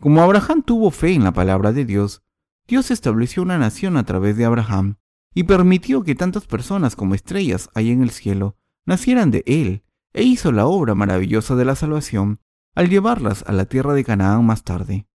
Como 0.02 0.22
Abraham 0.22 0.64
tuvo 0.64 0.92
fe 0.92 1.14
en 1.14 1.24
la 1.24 1.32
palabra 1.32 1.72
de 1.72 1.86
Dios, 1.86 2.22
Dios 2.68 2.92
estableció 2.92 3.42
una 3.44 3.58
nación 3.58 3.98
a 3.98 4.06
través 4.06 4.38
de 4.38 4.46
Abraham 4.46 4.98
y 5.34 5.44
permitió 5.44 6.04
que 6.04 6.16
tantas 6.16 6.46
personas 6.46 6.96
como 6.96 7.16
estrellas 7.16 7.70
hay 7.74 7.92
en 7.92 8.02
el 8.02 8.10
cielo 8.10 8.58
nacieran 8.86 9.32
de 9.32 9.44
él 9.46 9.84
e 10.14 10.24
hizo 10.24 10.52
la 10.52 10.66
obra 10.66 10.96
maravillosa 10.96 11.56
de 11.56 11.66
la 11.66 11.76
salvación 11.76 12.40
al 12.76 12.90
llevarlas 12.90 13.44
a 13.48 13.52
la 13.52 13.66
tierra 13.66 13.94
de 13.94 14.04
Canaán 14.04 14.46
más 14.46 14.64
tarde. 14.64 15.08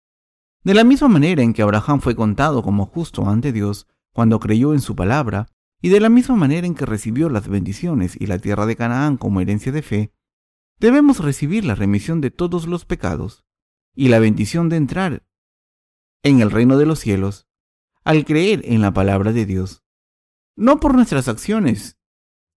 De 0.63 0.75
la 0.75 0.85
misma 0.85 1.09
manera 1.09 1.43
en 1.43 1.53
que 1.53 1.63
Abraham 1.63 2.01
fue 2.01 2.15
contado 2.17 2.63
como 2.63 2.87
justo 2.87 3.29
ante 3.29 3.53
Dios 3.53 3.87
cuando 4.13 4.41
creyó 4.41 4.73
en 4.73 4.81
su 4.81 4.95
palabra, 4.97 5.49
y 5.83 5.91
de 5.91 6.01
la 6.01 6.09
misma 6.09 6.37
manera 6.37 6.67
en 6.67 6.75
que 6.75 6.87
recibió 6.87 7.29
las 7.29 7.49
bendiciones 7.49 8.17
y 8.19 8.27
la 8.27 8.39
tierra 8.39 8.65
de 8.65 8.77
Canaán 8.77 9.19
como 9.19 9.41
herencia 9.41 9.73
de 9.73 9.83
fe, 9.83 10.15
debemos 10.79 11.19
recibir 11.19 11.65
la 11.65 11.75
remisión 11.75 12.21
de 12.21 12.31
todos 12.31 12.67
los 12.67 12.87
pecados 12.87 13.45
y 13.95 14.09
la 14.09 14.19
bendición 14.19 14.69
de 14.69 14.77
entrar 14.77 15.27
en 16.23 16.41
el 16.41 16.51
reino 16.51 16.79
de 16.79 16.87
los 16.87 17.01
cielos 17.01 17.49
al 18.03 18.25
creer 18.25 18.63
en 18.65 18.81
la 18.81 18.93
palabra 18.93 19.33
de 19.33 19.45
Dios, 19.45 19.83
no 20.57 20.81
por 20.81 20.95
nuestras 20.95 21.29
acciones, 21.29 21.99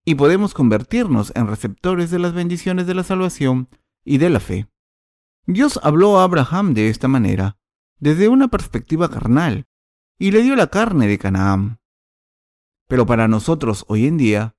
y 0.07 0.15
podemos 0.15 0.53
convertirnos 0.53 1.33
en 1.35 1.47
receptores 1.47 2.11
de 2.11 2.17
las 2.17 2.31
bendiciones 2.31 2.87
de 2.87 2.93
la 2.93 3.03
salvación 3.03 3.67
y 4.05 4.19
de 4.19 4.29
la 4.29 4.39
fe. 4.39 4.69
Dios 5.45 5.81
habló 5.83 6.17
a 6.17 6.23
Abraham 6.23 6.73
de 6.73 6.87
esta 6.87 7.09
manera, 7.09 7.57
desde 7.99 8.29
una 8.29 8.47
perspectiva 8.47 9.09
carnal, 9.09 9.65
y 10.17 10.31
le 10.31 10.43
dio 10.43 10.55
la 10.55 10.67
carne 10.67 11.07
de 11.07 11.17
Canaán. 11.17 11.81
Pero 12.87 13.05
para 13.05 13.27
nosotros 13.27 13.83
hoy 13.89 14.07
en 14.07 14.15
día, 14.15 14.55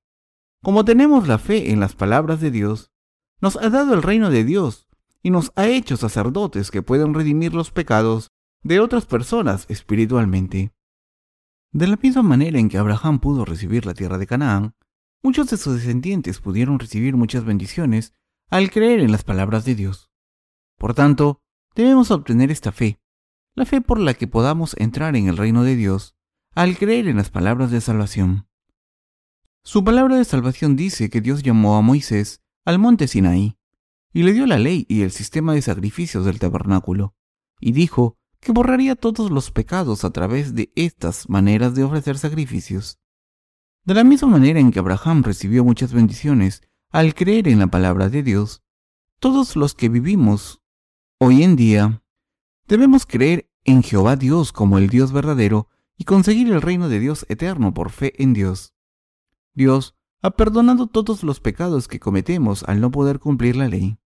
como 0.62 0.85
tenemos 0.85 1.26
la 1.26 1.38
fe 1.38 1.73
en 1.73 1.81
las 1.81 1.97
palabras 1.97 2.43
de 2.43 2.50
Dios, 2.50 2.93
nos 3.40 3.57
ha 3.57 3.71
dado 3.71 3.95
el 3.95 4.02
reino 4.02 4.28
de 4.28 4.45
Dios 4.45 4.87
y 5.23 5.31
nos 5.31 5.50
ha 5.57 5.67
hecho 5.67 5.97
sacerdotes 5.97 6.71
que 6.71 6.83
pueden 6.83 7.14
redimir 7.14 7.55
los 7.55 7.71
pecados 7.71 8.33
de 8.62 8.81
otras 8.81 9.07
personas 9.07 9.64
espiritualmente. 9.71 10.75
De 11.73 11.87
la 11.87 11.97
misma 11.97 12.23
manera 12.23 12.59
en 12.59 12.69
que 12.69 12.76
Abraham 12.76 13.19
pudo 13.19 13.47
recibir 13.47 13.87
la 13.87 13.95
tierra 13.95 14.19
de 14.19 14.26
Canaán, 14.26 14.75
muchos 15.23 15.49
de 15.51 15.57
sus 15.57 15.77
descendientes 15.77 16.41
pudieron 16.41 16.79
recibir 16.79 17.17
muchas 17.17 17.45
bendiciones 17.45 18.13
al 18.51 18.71
creer 18.71 19.01
en 19.01 19.13
las 19.13 19.25
palabras 19.25 19.65
de 19.65 19.75
Dios. 19.75 20.11
Por 20.79 20.95
tanto, 20.95 21.43
debemos 21.75 22.11
obtener 22.11 22.51
esta 22.51 22.73
fe, 22.73 23.01
la 23.55 23.67
fe 23.67 23.81
por 23.81 23.99
la 23.99 24.15
que 24.15 24.27
podamos 24.27 24.75
entrar 24.79 25.17
en 25.17 25.29
el 25.29 25.37
reino 25.37 25.65
de 25.65 25.77
Dios 25.77 26.15
al 26.55 26.77
creer 26.77 27.09
en 27.09 27.17
las 27.17 27.31
palabras 27.31 27.71
de 27.71 27.81
salvación. 27.81 28.49
Su 29.65 29.85
palabra 29.85 30.17
de 30.17 30.25
salvación 30.25 30.77
dice 30.77 31.11
que 31.11 31.21
Dios 31.21 31.43
llamó 31.43 31.77
a 31.77 31.83
Moisés 31.83 32.43
al 32.65 32.79
monte 32.79 33.07
Sinaí 33.07 33.59
y 34.13 34.23
le 34.23 34.33
dio 34.33 34.47
la 34.47 34.59
ley 34.59 34.87
y 34.89 35.03
el 35.03 35.11
sistema 35.11 35.53
de 35.53 35.63
sacrificios 35.63 36.25
del 36.25 36.39
tabernáculo, 36.39 37.15
y 37.61 37.73
dijo 37.73 38.17
que 38.41 38.53
borraría 38.53 38.97
todos 38.97 39.31
los 39.31 39.51
pecados 39.51 40.05
a 40.05 40.11
través 40.11 40.55
de 40.55 40.73
estas 40.75 41.29
maneras 41.29 41.75
de 41.75 41.85
ofrecer 41.85 42.19
sacrificios. 42.19 42.98
De 43.88 43.95
la 43.95 44.04
misma 44.04 44.28
manera 44.28 44.61
en 44.61 44.71
que 44.71 44.80
Abraham 44.80 45.23
recibió 45.23 45.64
muchas 45.64 45.95
bendiciones 45.95 46.61
al 46.90 47.14
creer 47.14 47.49
en 47.49 47.59
la 47.59 47.68
palabra 47.68 48.11
de 48.11 48.23
Dios, 48.23 48.62
todos 49.18 49.57
los 49.57 49.75
que 49.75 49.88
vivimos 49.88 50.62
hoy 51.18 51.42
en 51.42 51.57
día 51.57 52.02
debemos 52.66 53.07
creer 53.07 53.50
en 53.64 53.83
Jehová 53.83 54.16
Dios 54.16 54.52
como 54.52 54.76
el 54.76 54.90
Dios 54.90 55.11
verdadero 55.11 55.71
y 55.97 56.04
conseguir 56.04 56.52
el 56.52 56.61
reino 56.61 56.90
de 56.90 57.00
Dios 57.00 57.25
eterno 57.30 57.73
por 57.73 57.88
fe 57.88 58.12
en 58.23 58.35
Dios. 58.35 58.75
Dios 59.54 59.97
ha 60.21 60.33
perdonado 60.33 60.88
todos 60.88 61.23
los 61.23 61.40
pecados 61.40 61.88
que 61.88 61.99
cometemos 61.99 62.64
al 62.64 62.83
no 62.83 62.90
poder 62.90 63.18
cumplir 63.18 63.57
la 63.57 63.68
ley. 63.68 63.97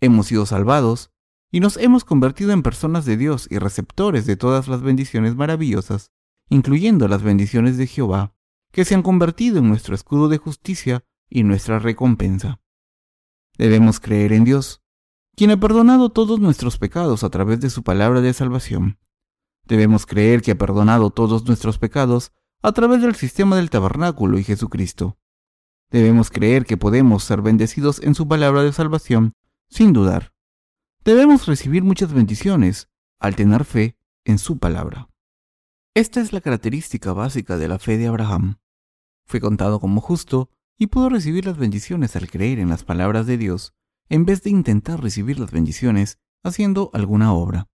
Hemos 0.00 0.28
sido 0.28 0.46
salvados 0.46 1.12
y 1.50 1.60
nos 1.60 1.76
hemos 1.76 2.06
convertido 2.06 2.52
en 2.52 2.62
personas 2.62 3.04
de 3.04 3.18
Dios 3.18 3.48
y 3.50 3.58
receptores 3.58 4.24
de 4.24 4.36
todas 4.36 4.66
las 4.66 4.80
bendiciones 4.80 5.36
maravillosas, 5.36 6.10
incluyendo 6.48 7.06
las 7.06 7.22
bendiciones 7.22 7.76
de 7.76 7.86
Jehová, 7.86 8.32
que 8.72 8.84
se 8.84 8.94
han 8.94 9.02
convertido 9.02 9.58
en 9.58 9.68
nuestro 9.68 9.94
escudo 9.94 10.28
de 10.28 10.38
justicia 10.38 11.04
y 11.28 11.42
nuestra 11.42 11.78
recompensa. 11.78 12.60
Debemos 13.56 14.00
creer 14.00 14.32
en 14.32 14.44
Dios, 14.44 14.82
quien 15.34 15.50
ha 15.50 15.60
perdonado 15.60 16.10
todos 16.10 16.40
nuestros 16.40 16.78
pecados 16.78 17.24
a 17.24 17.30
través 17.30 17.60
de 17.60 17.70
su 17.70 17.82
palabra 17.82 18.20
de 18.20 18.32
salvación. 18.32 18.98
Debemos 19.64 20.06
creer 20.06 20.42
que 20.42 20.52
ha 20.52 20.58
perdonado 20.58 21.10
todos 21.10 21.46
nuestros 21.46 21.78
pecados 21.78 22.32
a 22.62 22.72
través 22.72 23.02
del 23.02 23.14
sistema 23.14 23.56
del 23.56 23.70
tabernáculo 23.70 24.38
y 24.38 24.44
Jesucristo. 24.44 25.18
Debemos 25.90 26.30
creer 26.30 26.64
que 26.64 26.76
podemos 26.76 27.24
ser 27.24 27.40
bendecidos 27.42 28.02
en 28.02 28.14
su 28.14 28.28
palabra 28.28 28.62
de 28.62 28.72
salvación 28.72 29.34
sin 29.68 29.92
dudar. 29.92 30.32
Debemos 31.04 31.46
recibir 31.46 31.82
muchas 31.82 32.12
bendiciones 32.12 32.88
al 33.18 33.36
tener 33.36 33.64
fe 33.64 33.96
en 34.24 34.38
su 34.38 34.58
palabra. 34.58 35.07
Esta 35.94 36.20
es 36.20 36.32
la 36.32 36.40
característica 36.40 37.12
básica 37.12 37.56
de 37.56 37.68
la 37.68 37.78
fe 37.78 37.98
de 37.98 38.06
Abraham. 38.06 38.58
Fue 39.26 39.40
contado 39.40 39.80
como 39.80 40.00
justo 40.00 40.50
y 40.78 40.86
pudo 40.86 41.08
recibir 41.08 41.46
las 41.46 41.58
bendiciones 41.58 42.14
al 42.16 42.30
creer 42.30 42.58
en 42.58 42.68
las 42.68 42.84
palabras 42.84 43.26
de 43.26 43.36
Dios, 43.36 43.74
en 44.08 44.24
vez 44.24 44.42
de 44.42 44.50
intentar 44.50 45.02
recibir 45.02 45.38
las 45.40 45.50
bendiciones 45.50 46.18
haciendo 46.44 46.90
alguna 46.92 47.32
obra. 47.32 47.68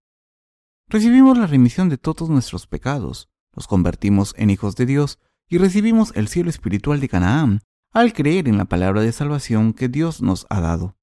Recibimos 0.89 1.39
la 1.39 1.47
remisión 1.47 1.89
de 1.89 1.99
todos 1.99 2.29
nuestros 2.31 2.67
pecados, 2.67 3.29
nos 3.55 3.67
convertimos 3.67 4.35
en 4.37 4.51
hijos 4.51 4.77
de 4.77 4.87
Dios 4.87 5.19
y 5.49 5.59
recibimos 5.59 6.13
el 6.15 6.29
cielo 6.29 6.51
espiritual 6.51 7.01
de 7.01 7.09
Canaán 7.09 7.61
al 7.93 8.13
creer 8.13 8.49
en 8.49 8.57
la 8.59 8.65
palabra 8.65 9.03
de 9.03 9.13
salvación 9.13 9.73
que 9.73 9.89
Dios 9.89 10.21
nos 10.21 10.47
ha 10.51 10.61
dado. 10.61 10.97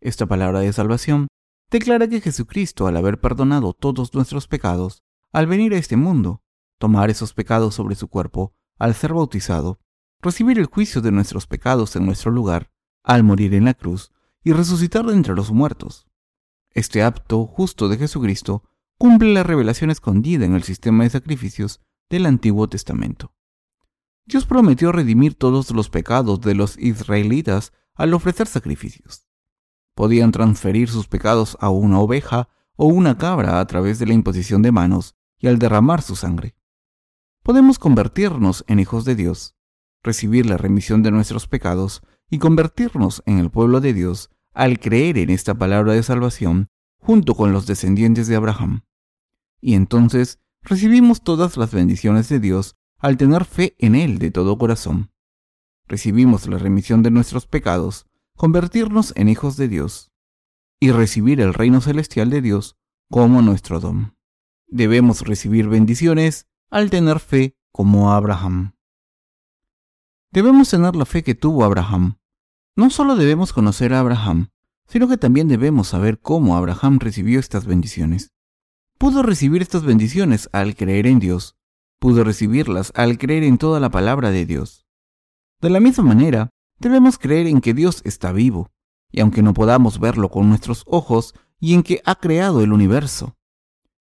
Esta 0.00 0.26
palabra 0.26 0.60
de 0.60 0.72
salvación 0.72 1.28
declara 1.70 2.06
que 2.06 2.20
Jesucristo, 2.20 2.86
al 2.86 2.96
haber 2.96 3.18
perdonado 3.18 3.72
todos 3.72 4.14
nuestros 4.14 4.46
pecados, 4.46 5.02
al 5.34 5.48
venir 5.48 5.74
a 5.74 5.78
este 5.78 5.96
mundo, 5.96 6.44
tomar 6.78 7.10
esos 7.10 7.34
pecados 7.34 7.74
sobre 7.74 7.96
su 7.96 8.06
cuerpo, 8.06 8.54
al 8.78 8.94
ser 8.94 9.12
bautizado, 9.12 9.80
recibir 10.20 10.60
el 10.60 10.66
juicio 10.66 11.02
de 11.02 11.10
nuestros 11.10 11.48
pecados 11.48 11.96
en 11.96 12.06
nuestro 12.06 12.30
lugar, 12.30 12.70
al 13.02 13.24
morir 13.24 13.52
en 13.52 13.64
la 13.64 13.74
cruz 13.74 14.12
y 14.44 14.52
resucitar 14.52 15.04
de 15.04 15.12
entre 15.12 15.34
los 15.34 15.50
muertos. 15.50 16.06
Este 16.70 17.02
acto 17.02 17.46
justo 17.46 17.88
de 17.88 17.98
Jesucristo 17.98 18.62
cumple 18.96 19.34
la 19.34 19.42
revelación 19.42 19.90
escondida 19.90 20.44
en 20.44 20.54
el 20.54 20.62
sistema 20.62 21.02
de 21.02 21.10
sacrificios 21.10 21.80
del 22.08 22.26
Antiguo 22.26 22.68
Testamento. 22.68 23.34
Dios 24.26 24.46
prometió 24.46 24.92
redimir 24.92 25.34
todos 25.34 25.72
los 25.72 25.90
pecados 25.90 26.42
de 26.42 26.54
los 26.54 26.78
israelitas 26.78 27.72
al 27.96 28.14
ofrecer 28.14 28.46
sacrificios. 28.46 29.26
Podían 29.96 30.30
transferir 30.30 30.88
sus 30.88 31.08
pecados 31.08 31.56
a 31.60 31.70
una 31.70 31.98
oveja 31.98 32.48
o 32.76 32.86
una 32.86 33.18
cabra 33.18 33.58
a 33.58 33.66
través 33.66 33.98
de 33.98 34.06
la 34.06 34.14
imposición 34.14 34.62
de 34.62 34.70
manos 34.70 35.16
y 35.44 35.46
al 35.46 35.58
derramar 35.58 36.00
su 36.00 36.16
sangre. 36.16 36.56
Podemos 37.42 37.78
convertirnos 37.78 38.64
en 38.66 38.80
hijos 38.80 39.04
de 39.04 39.14
Dios 39.14 39.54
recibir 40.02 40.46
la 40.46 40.56
remisión 40.56 41.02
de 41.02 41.10
nuestros 41.10 41.48
pecados 41.48 42.02
y 42.30 42.38
convertirnos 42.38 43.22
en 43.26 43.38
el 43.38 43.50
pueblo 43.50 43.82
de 43.82 43.92
Dios 43.92 44.30
al 44.54 44.80
creer 44.80 45.18
en 45.18 45.28
esta 45.28 45.54
palabra 45.54 45.92
de 45.92 46.02
salvación 46.02 46.70
junto 46.96 47.34
con 47.34 47.52
los 47.52 47.66
descendientes 47.66 48.26
de 48.26 48.36
Abraham. 48.36 48.84
Y 49.60 49.74
entonces 49.74 50.40
recibimos 50.62 51.22
todas 51.22 51.58
las 51.58 51.72
bendiciones 51.72 52.30
de 52.30 52.40
Dios 52.40 52.76
al 52.98 53.18
tener 53.18 53.44
fe 53.44 53.76
en 53.78 53.96
Él 53.96 54.18
de 54.18 54.30
todo 54.30 54.56
corazón. 54.56 55.12
Recibimos 55.86 56.48
la 56.48 56.56
remisión 56.56 57.02
de 57.02 57.10
nuestros 57.10 57.46
pecados, 57.46 58.06
convertirnos 58.34 59.12
en 59.14 59.28
hijos 59.28 59.58
de 59.58 59.68
Dios 59.68 60.10
y 60.80 60.90
recibir 60.90 61.42
el 61.42 61.52
reino 61.52 61.82
celestial 61.82 62.30
de 62.30 62.40
Dios 62.40 62.78
como 63.10 63.42
nuestro 63.42 63.78
don. 63.78 64.13
Debemos 64.74 65.20
recibir 65.20 65.68
bendiciones 65.68 66.48
al 66.68 66.90
tener 66.90 67.20
fe 67.20 67.56
como 67.70 68.10
Abraham. 68.10 68.74
Debemos 70.32 70.68
tener 70.68 70.96
la 70.96 71.04
fe 71.04 71.22
que 71.22 71.36
tuvo 71.36 71.62
Abraham. 71.62 72.18
No 72.74 72.90
solo 72.90 73.14
debemos 73.14 73.52
conocer 73.52 73.94
a 73.94 74.00
Abraham, 74.00 74.48
sino 74.88 75.06
que 75.06 75.16
también 75.16 75.46
debemos 75.46 75.86
saber 75.86 76.18
cómo 76.18 76.56
Abraham 76.56 76.98
recibió 76.98 77.38
estas 77.38 77.66
bendiciones. 77.66 78.32
Pudo 78.98 79.22
recibir 79.22 79.62
estas 79.62 79.84
bendiciones 79.84 80.48
al 80.50 80.74
creer 80.74 81.06
en 81.06 81.20
Dios, 81.20 81.56
pudo 82.00 82.24
recibirlas 82.24 82.90
al 82.96 83.16
creer 83.16 83.44
en 83.44 83.58
toda 83.58 83.78
la 83.78 83.90
palabra 83.90 84.32
de 84.32 84.44
Dios. 84.44 84.88
De 85.60 85.70
la 85.70 85.78
misma 85.78 86.02
manera, 86.02 86.50
debemos 86.80 87.16
creer 87.16 87.46
en 87.46 87.60
que 87.60 87.74
Dios 87.74 88.02
está 88.04 88.32
vivo, 88.32 88.72
y 89.12 89.20
aunque 89.20 89.40
no 89.40 89.54
podamos 89.54 90.00
verlo 90.00 90.30
con 90.30 90.48
nuestros 90.48 90.82
ojos, 90.88 91.32
y 91.60 91.74
en 91.74 91.84
que 91.84 92.02
ha 92.04 92.16
creado 92.16 92.60
el 92.60 92.72
universo. 92.72 93.36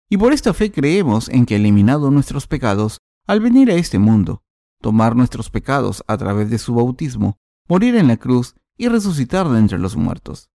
Y 0.09 0.17
por 0.17 0.33
esta 0.33 0.53
fe 0.53 0.71
creemos 0.71 1.29
en 1.29 1.45
que 1.45 1.55
eliminado 1.55 2.11
nuestros 2.11 2.47
pecados 2.47 2.99
al 3.25 3.41
venir 3.41 3.69
a 3.71 3.75
este 3.75 3.99
mundo, 3.99 4.43
tomar 4.81 5.15
nuestros 5.15 5.49
pecados 5.49 6.03
a 6.07 6.17
través 6.17 6.49
de 6.49 6.57
su 6.57 6.73
bautismo, 6.73 7.39
morir 7.67 7.95
en 7.95 8.07
la 8.07 8.17
cruz 8.17 8.55
y 8.77 8.87
resucitar 8.87 9.49
de 9.49 9.59
entre 9.59 9.79
los 9.79 9.97
muertos. 9.97 10.49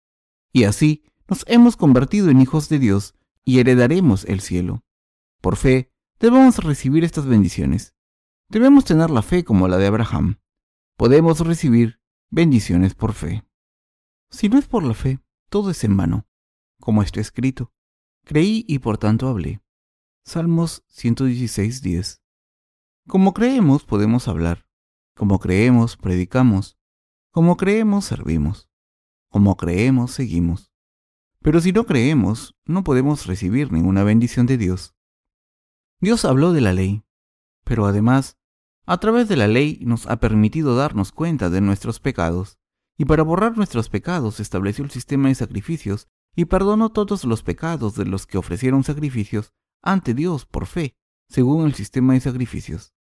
Y 0.53 0.65
así 0.65 1.05
nos 1.29 1.45
hemos 1.47 1.77
convertido 1.77 2.31
en 2.31 2.41
hijos 2.41 2.69
de 2.69 2.79
Dios 2.79 3.15
y 3.45 3.59
heredaremos 3.61 4.25
el 4.27 4.41
cielo. 4.41 4.85
Por 5.41 5.57
fe, 5.57 5.93
debemos 6.21 6.59
recibir 6.59 7.05
estas 7.05 7.27
bendiciones. 7.27 7.95
Debemos 8.51 8.85
tener 8.85 9.11
la 9.11 9.23
fe 9.23 9.45
como 9.45 9.69
la 9.69 9.79
de 9.79 9.87
Abraham. 9.87 10.41
Podemos 10.97 11.41
recibir 11.41 12.01
bendiciones 12.31 12.95
por 12.95 13.13
fe. 13.13 13.45
Si 14.31 14.49
no 14.49 14.59
es 14.59 14.67
por 14.67 14.83
la 14.83 14.95
fe, 14.95 15.21
todo 15.49 15.71
es 15.71 15.85
en 15.85 15.97
vano. 15.97 16.27
Como 16.81 17.03
está 17.03 17.21
escrito, 17.21 17.73
creí 18.29 18.65
y 18.69 18.79
por 18.79 18.99
tanto 18.99 19.27
hablé. 19.27 19.63
Salmos 20.23 20.85
116, 20.89 22.21
como 23.09 23.33
creemos, 23.33 23.85
podemos 23.85 24.29
hablar. 24.29 24.67
Como 25.17 25.39
creemos, 25.39 25.97
predicamos. 25.97 26.79
Como 27.33 27.57
creemos, 27.57 28.05
servimos. 28.05 28.69
Como 29.31 29.57
creemos, 29.57 30.11
seguimos. 30.11 30.75
Pero 31.41 31.63
si 31.63 31.73
no 31.73 31.87
creemos, 31.87 32.55
no 32.67 32.85
podemos 32.85 33.25
recibir 33.25 33.73
ninguna 33.73 34.05
bendición 34.05 34.45
de 34.45 34.59
Dios. 34.59 34.95
Dios 36.01 36.27
habló 36.27 36.53
de 36.53 36.61
la 36.61 36.75
ley, 36.75 37.03
pero 37.65 37.87
además, 37.87 38.37
a 38.85 38.99
través 38.99 39.27
de 39.27 39.37
la 39.37 39.49
ley 39.49 39.79
nos 39.81 40.07
ha 40.07 40.21
permitido 40.21 40.77
darnos 40.77 41.11
cuenta 41.11 41.49
de 41.49 41.63
nuestros 41.63 42.01
pecados, 42.01 42.59
y 42.99 43.07
para 43.07 43.23
borrar 43.23 43.57
nuestros 43.57 43.89
pecados 43.89 44.39
estableció 44.39 44.85
el 44.85 44.91
sistema 44.91 45.29
de 45.29 45.35
sacrificios 45.35 46.09
y 46.39 46.45
perdonó 46.45 46.91
todos 46.91 47.25
los 47.25 47.43
pecados 47.43 47.97
de 47.97 48.05
los 48.05 48.25
que 48.25 48.39
ofrecieron 48.39 48.85
sacrificios 48.85 49.53
ante 49.83 50.15
Dios 50.15 50.47
por 50.47 50.67
fe, 50.67 50.97
según 51.29 51.67
el 51.67 51.75
sistema 51.75 52.13
de 52.13 52.21
sacrificios. 52.21 52.95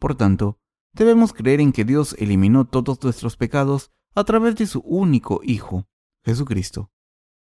Por 0.00 0.16
tanto, 0.16 0.58
debemos 0.92 1.32
creer 1.32 1.60
en 1.60 1.70
que 1.70 1.84
Dios 1.84 2.16
eliminó 2.18 2.66
todos 2.66 3.00
nuestros 3.04 3.36
pecados 3.36 3.92
a 4.16 4.24
través 4.24 4.56
de 4.56 4.66
su 4.66 4.80
único 4.80 5.42
Hijo, 5.44 5.86
Jesucristo. 6.24 6.90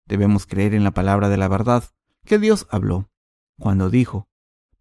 Debemos 0.06 0.46
creer 0.46 0.72
en 0.72 0.84
la 0.84 0.92
palabra 0.92 1.28
de 1.28 1.36
la 1.36 1.48
verdad 1.48 1.82
que 2.24 2.38
Dios 2.38 2.68
habló, 2.70 3.10
cuando 3.58 3.90
dijo, 3.90 4.28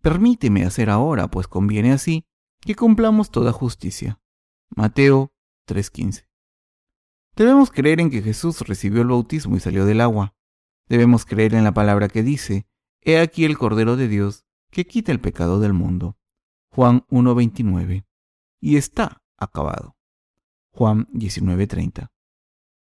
Permíteme 0.03 0.65
hacer 0.65 0.91
ahora, 0.91 1.29
pues 1.29 1.47
conviene 1.47 1.93
así, 1.93 2.27
que 2.61 2.75
cumplamos 2.75 3.31
toda 3.31 3.51
justicia. 3.53 4.21
Mateo 4.69 5.33
3:15. 5.65 6.26
Debemos 7.37 7.69
creer 7.69 7.99
en 7.99 8.09
que 8.09 8.23
Jesús 8.23 8.61
recibió 8.61 9.03
el 9.03 9.09
bautismo 9.09 9.55
y 9.55 9.59
salió 9.59 9.85
del 9.85 10.01
agua. 10.01 10.33
Debemos 10.89 11.23
creer 11.23 11.53
en 11.53 11.63
la 11.63 11.71
palabra 11.71 12.07
que 12.07 12.23
dice, 12.23 12.65
He 13.01 13.19
aquí 13.19 13.45
el 13.45 13.59
Cordero 13.59 13.95
de 13.95 14.07
Dios, 14.07 14.47
que 14.71 14.87
quita 14.87 15.11
el 15.11 15.21
pecado 15.21 15.59
del 15.59 15.73
mundo. 15.73 16.17
Juan 16.69 17.05
1.29, 17.11 18.07
y 18.59 18.77
está 18.77 19.21
acabado. 19.37 19.95
Juan 20.71 21.07
19.30, 21.13 22.09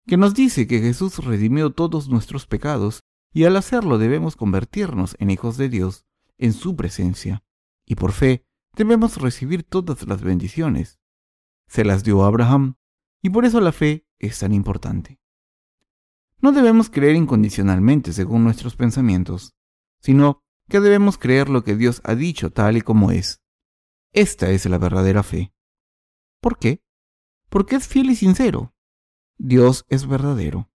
que 0.06 0.16
nos 0.16 0.32
dice 0.32 0.68
que 0.68 0.78
Jesús 0.78 1.18
redimió 1.18 1.70
todos 1.70 2.08
nuestros 2.08 2.46
pecados 2.46 3.02
y 3.32 3.44
al 3.44 3.56
hacerlo 3.56 3.98
debemos 3.98 4.36
convertirnos 4.36 5.16
en 5.18 5.30
hijos 5.30 5.56
de 5.56 5.68
Dios 5.68 6.06
en 6.38 6.52
su 6.52 6.76
presencia, 6.76 7.44
y 7.84 7.96
por 7.96 8.12
fe 8.12 8.46
debemos 8.76 9.20
recibir 9.20 9.64
todas 9.64 10.06
las 10.06 10.22
bendiciones. 10.22 11.00
Se 11.66 11.84
las 11.84 12.04
dio 12.04 12.22
a 12.22 12.28
Abraham, 12.28 12.76
y 13.22 13.30
por 13.30 13.44
eso 13.44 13.60
la 13.60 13.72
fe 13.72 14.05
es 14.18 14.38
tan 14.38 14.52
importante. 14.52 15.20
No 16.40 16.52
debemos 16.52 16.90
creer 16.90 17.16
incondicionalmente 17.16 18.12
según 18.12 18.44
nuestros 18.44 18.76
pensamientos, 18.76 19.54
sino 20.00 20.42
que 20.68 20.80
debemos 20.80 21.18
creer 21.18 21.48
lo 21.48 21.64
que 21.64 21.76
Dios 21.76 22.00
ha 22.04 22.14
dicho 22.14 22.50
tal 22.50 22.76
y 22.76 22.82
como 22.82 23.10
es. 23.10 23.40
Esta 24.12 24.50
es 24.50 24.66
la 24.66 24.78
verdadera 24.78 25.22
fe. 25.22 25.52
¿Por 26.40 26.58
qué? 26.58 26.82
Porque 27.48 27.76
es 27.76 27.88
fiel 27.88 28.10
y 28.10 28.16
sincero. 28.16 28.74
Dios 29.38 29.84
es 29.88 30.06
verdadero. 30.06 30.70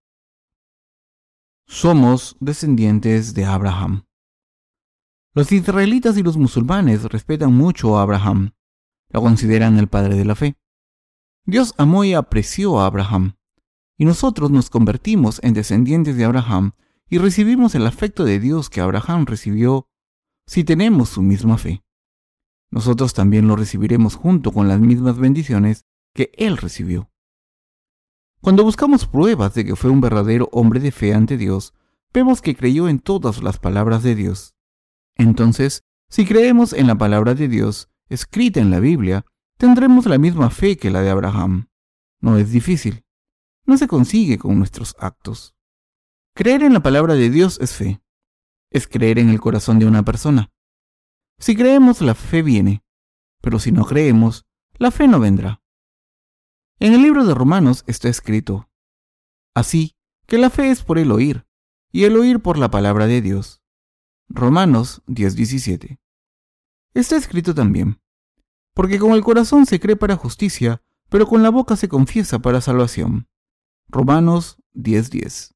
Somos 1.66 2.36
descendientes 2.40 3.34
de 3.34 3.44
Abraham. 3.44 4.04
Los 5.34 5.50
israelitas 5.52 6.18
y 6.18 6.22
los 6.22 6.36
musulmanes 6.36 7.04
respetan 7.04 7.52
mucho 7.54 7.98
a 7.98 8.02
Abraham. 8.02 8.52
Lo 9.08 9.22
consideran 9.22 9.78
el 9.78 9.88
padre 9.88 10.16
de 10.16 10.24
la 10.24 10.34
fe. 10.34 10.56
Dios 11.44 11.74
amó 11.76 12.04
y 12.04 12.14
apreció 12.14 12.80
a 12.80 12.86
Abraham, 12.86 13.34
y 13.98 14.04
nosotros 14.04 14.50
nos 14.50 14.70
convertimos 14.70 15.40
en 15.42 15.54
descendientes 15.54 16.16
de 16.16 16.24
Abraham 16.24 16.72
y 17.08 17.18
recibimos 17.18 17.74
el 17.74 17.86
afecto 17.86 18.24
de 18.24 18.40
Dios 18.40 18.70
que 18.70 18.80
Abraham 18.80 19.26
recibió 19.26 19.88
si 20.46 20.64
tenemos 20.64 21.08
su 21.08 21.22
misma 21.22 21.58
fe. 21.58 21.82
Nosotros 22.70 23.12
también 23.12 23.48
lo 23.48 23.56
recibiremos 23.56 24.14
junto 24.14 24.52
con 24.52 24.68
las 24.68 24.80
mismas 24.80 25.18
bendiciones 25.18 25.84
que 26.14 26.30
él 26.38 26.56
recibió. 26.56 27.10
Cuando 28.40 28.64
buscamos 28.64 29.06
pruebas 29.06 29.54
de 29.54 29.64
que 29.64 29.76
fue 29.76 29.90
un 29.90 30.00
verdadero 30.00 30.48
hombre 30.52 30.80
de 30.80 30.90
fe 30.90 31.12
ante 31.12 31.36
Dios, 31.36 31.74
vemos 32.12 32.40
que 32.40 32.56
creyó 32.56 32.88
en 32.88 32.98
todas 32.98 33.42
las 33.42 33.58
palabras 33.58 34.02
de 34.02 34.14
Dios. 34.14 34.54
Entonces, 35.16 35.82
si 36.08 36.24
creemos 36.24 36.72
en 36.72 36.86
la 36.86 36.96
palabra 36.96 37.34
de 37.34 37.48
Dios, 37.48 37.88
escrita 38.08 38.60
en 38.60 38.70
la 38.70 38.80
Biblia, 38.80 39.24
tendremos 39.62 40.06
la 40.06 40.18
misma 40.18 40.50
fe 40.50 40.76
que 40.76 40.90
la 40.90 41.02
de 41.02 41.10
Abraham. 41.10 41.68
No 42.20 42.36
es 42.36 42.50
difícil. 42.50 43.04
No 43.64 43.76
se 43.76 43.86
consigue 43.86 44.36
con 44.36 44.58
nuestros 44.58 44.96
actos. 44.98 45.54
Creer 46.34 46.64
en 46.64 46.72
la 46.72 46.82
palabra 46.82 47.14
de 47.14 47.30
Dios 47.30 47.60
es 47.60 47.76
fe. 47.76 48.02
Es 48.72 48.88
creer 48.88 49.20
en 49.20 49.28
el 49.28 49.40
corazón 49.40 49.78
de 49.78 49.86
una 49.86 50.02
persona. 50.02 50.50
Si 51.38 51.54
creemos, 51.54 52.00
la 52.00 52.16
fe 52.16 52.42
viene. 52.42 52.82
Pero 53.40 53.60
si 53.60 53.70
no 53.70 53.84
creemos, 53.84 54.46
la 54.78 54.90
fe 54.90 55.06
no 55.06 55.20
vendrá. 55.20 55.62
En 56.80 56.92
el 56.92 57.02
libro 57.02 57.24
de 57.24 57.32
Romanos 57.32 57.84
está 57.86 58.08
escrito, 58.08 58.68
así 59.54 59.94
que 60.26 60.38
la 60.38 60.50
fe 60.50 60.72
es 60.72 60.82
por 60.82 60.98
el 60.98 61.12
oír, 61.12 61.46
y 61.92 62.02
el 62.02 62.16
oír 62.16 62.40
por 62.40 62.58
la 62.58 62.72
palabra 62.72 63.06
de 63.06 63.22
Dios. 63.22 63.62
Romanos 64.28 65.02
10:17. 65.06 66.00
Está 66.94 67.14
escrito 67.14 67.54
también, 67.54 68.01
porque 68.74 68.98
con 68.98 69.12
el 69.12 69.22
corazón 69.22 69.66
se 69.66 69.80
cree 69.80 69.96
para 69.96 70.16
justicia, 70.16 70.82
pero 71.08 71.26
con 71.26 71.42
la 71.42 71.50
boca 71.50 71.76
se 71.76 71.88
confiesa 71.88 72.38
para 72.38 72.60
salvación. 72.60 73.28
Romanos 73.88 74.58
10:10. 74.74 75.54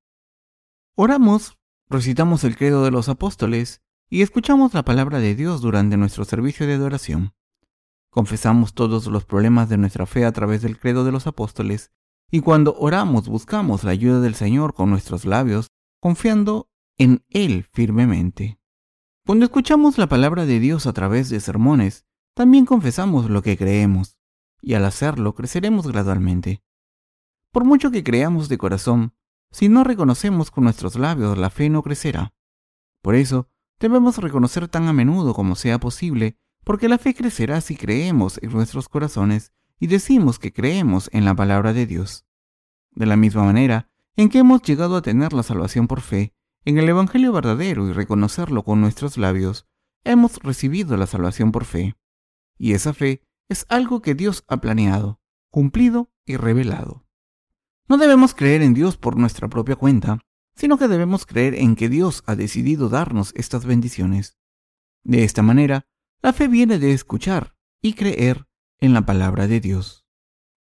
Oramos, 0.94 1.58
recitamos 1.88 2.44
el 2.44 2.56
credo 2.56 2.84
de 2.84 2.90
los 2.90 3.08
apóstoles 3.08 3.82
y 4.08 4.22
escuchamos 4.22 4.74
la 4.74 4.84
palabra 4.84 5.18
de 5.18 5.34
Dios 5.34 5.60
durante 5.60 5.96
nuestro 5.96 6.24
servicio 6.24 6.66
de 6.66 6.74
adoración. 6.74 7.34
Confesamos 8.10 8.74
todos 8.74 9.06
los 9.06 9.24
problemas 9.24 9.68
de 9.68 9.76
nuestra 9.76 10.06
fe 10.06 10.24
a 10.24 10.32
través 10.32 10.62
del 10.62 10.78
credo 10.78 11.04
de 11.04 11.12
los 11.12 11.26
apóstoles 11.26 11.92
y 12.30 12.40
cuando 12.40 12.74
oramos 12.78 13.28
buscamos 13.28 13.84
la 13.84 13.90
ayuda 13.90 14.20
del 14.20 14.34
Señor 14.34 14.74
con 14.74 14.90
nuestros 14.90 15.24
labios, 15.24 15.68
confiando 16.00 16.70
en 16.98 17.24
Él 17.28 17.66
firmemente. 17.72 18.58
Cuando 19.26 19.44
escuchamos 19.44 19.98
la 19.98 20.08
palabra 20.08 20.46
de 20.46 20.60
Dios 20.60 20.86
a 20.86 20.92
través 20.92 21.28
de 21.28 21.40
sermones, 21.40 22.05
también 22.36 22.66
confesamos 22.66 23.30
lo 23.30 23.40
que 23.40 23.56
creemos, 23.56 24.18
y 24.60 24.74
al 24.74 24.84
hacerlo 24.84 25.34
creceremos 25.34 25.86
gradualmente. 25.86 26.62
Por 27.50 27.64
mucho 27.64 27.90
que 27.90 28.04
creamos 28.04 28.50
de 28.50 28.58
corazón, 28.58 29.14
si 29.50 29.70
no 29.70 29.84
reconocemos 29.84 30.50
con 30.50 30.64
nuestros 30.64 30.96
labios, 30.96 31.38
la 31.38 31.48
fe 31.48 31.70
no 31.70 31.82
crecerá. 31.82 32.34
Por 33.00 33.14
eso, 33.14 33.48
debemos 33.80 34.18
reconocer 34.18 34.68
tan 34.68 34.86
a 34.86 34.92
menudo 34.92 35.32
como 35.32 35.56
sea 35.56 35.80
posible, 35.80 36.36
porque 36.62 36.90
la 36.90 36.98
fe 36.98 37.14
crecerá 37.14 37.62
si 37.62 37.74
creemos 37.74 38.38
en 38.42 38.52
nuestros 38.52 38.90
corazones 38.90 39.52
y 39.80 39.86
decimos 39.86 40.38
que 40.38 40.52
creemos 40.52 41.08
en 41.14 41.24
la 41.24 41.34
palabra 41.34 41.72
de 41.72 41.86
Dios. 41.86 42.26
De 42.90 43.06
la 43.06 43.16
misma 43.16 43.44
manera 43.44 43.88
en 44.14 44.28
que 44.28 44.40
hemos 44.40 44.60
llegado 44.60 44.96
a 44.96 45.02
tener 45.02 45.32
la 45.32 45.42
salvación 45.42 45.88
por 45.88 46.02
fe, 46.02 46.34
en 46.66 46.76
el 46.76 46.86
Evangelio 46.86 47.32
verdadero 47.32 47.88
y 47.88 47.94
reconocerlo 47.94 48.62
con 48.62 48.82
nuestros 48.82 49.16
labios, 49.16 49.66
hemos 50.04 50.36
recibido 50.42 50.98
la 50.98 51.06
salvación 51.06 51.50
por 51.50 51.64
fe. 51.64 51.96
Y 52.58 52.72
esa 52.72 52.94
fe 52.94 53.22
es 53.48 53.66
algo 53.68 54.02
que 54.02 54.14
Dios 54.14 54.44
ha 54.48 54.58
planeado, 54.58 55.20
cumplido 55.50 56.12
y 56.24 56.36
revelado. 56.36 57.06
No 57.88 57.98
debemos 57.98 58.34
creer 58.34 58.62
en 58.62 58.74
Dios 58.74 58.96
por 58.96 59.16
nuestra 59.16 59.48
propia 59.48 59.76
cuenta, 59.76 60.18
sino 60.56 60.78
que 60.78 60.88
debemos 60.88 61.26
creer 61.26 61.54
en 61.54 61.76
que 61.76 61.88
Dios 61.88 62.22
ha 62.26 62.34
decidido 62.34 62.88
darnos 62.88 63.32
estas 63.36 63.64
bendiciones. 63.64 64.38
De 65.04 65.22
esta 65.22 65.42
manera, 65.42 65.86
la 66.22 66.32
fe 66.32 66.48
viene 66.48 66.78
de 66.78 66.92
escuchar 66.92 67.54
y 67.80 67.92
creer 67.92 68.48
en 68.80 68.94
la 68.94 69.02
palabra 69.06 69.46
de 69.46 69.60
Dios. 69.60 70.06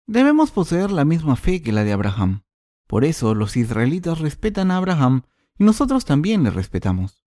Debemos 0.07 0.51
poseer 0.51 0.91
la 0.91 1.05
misma 1.05 1.35
fe 1.35 1.61
que 1.61 1.71
la 1.71 1.83
de 1.83 1.93
Abraham. 1.93 2.43
Por 2.87 3.05
eso 3.05 3.35
los 3.35 3.55
israelitas 3.55 4.19
respetan 4.19 4.71
a 4.71 4.77
Abraham 4.77 5.23
y 5.57 5.63
nosotros 5.63 6.05
también 6.05 6.43
le 6.43 6.49
respetamos. 6.49 7.23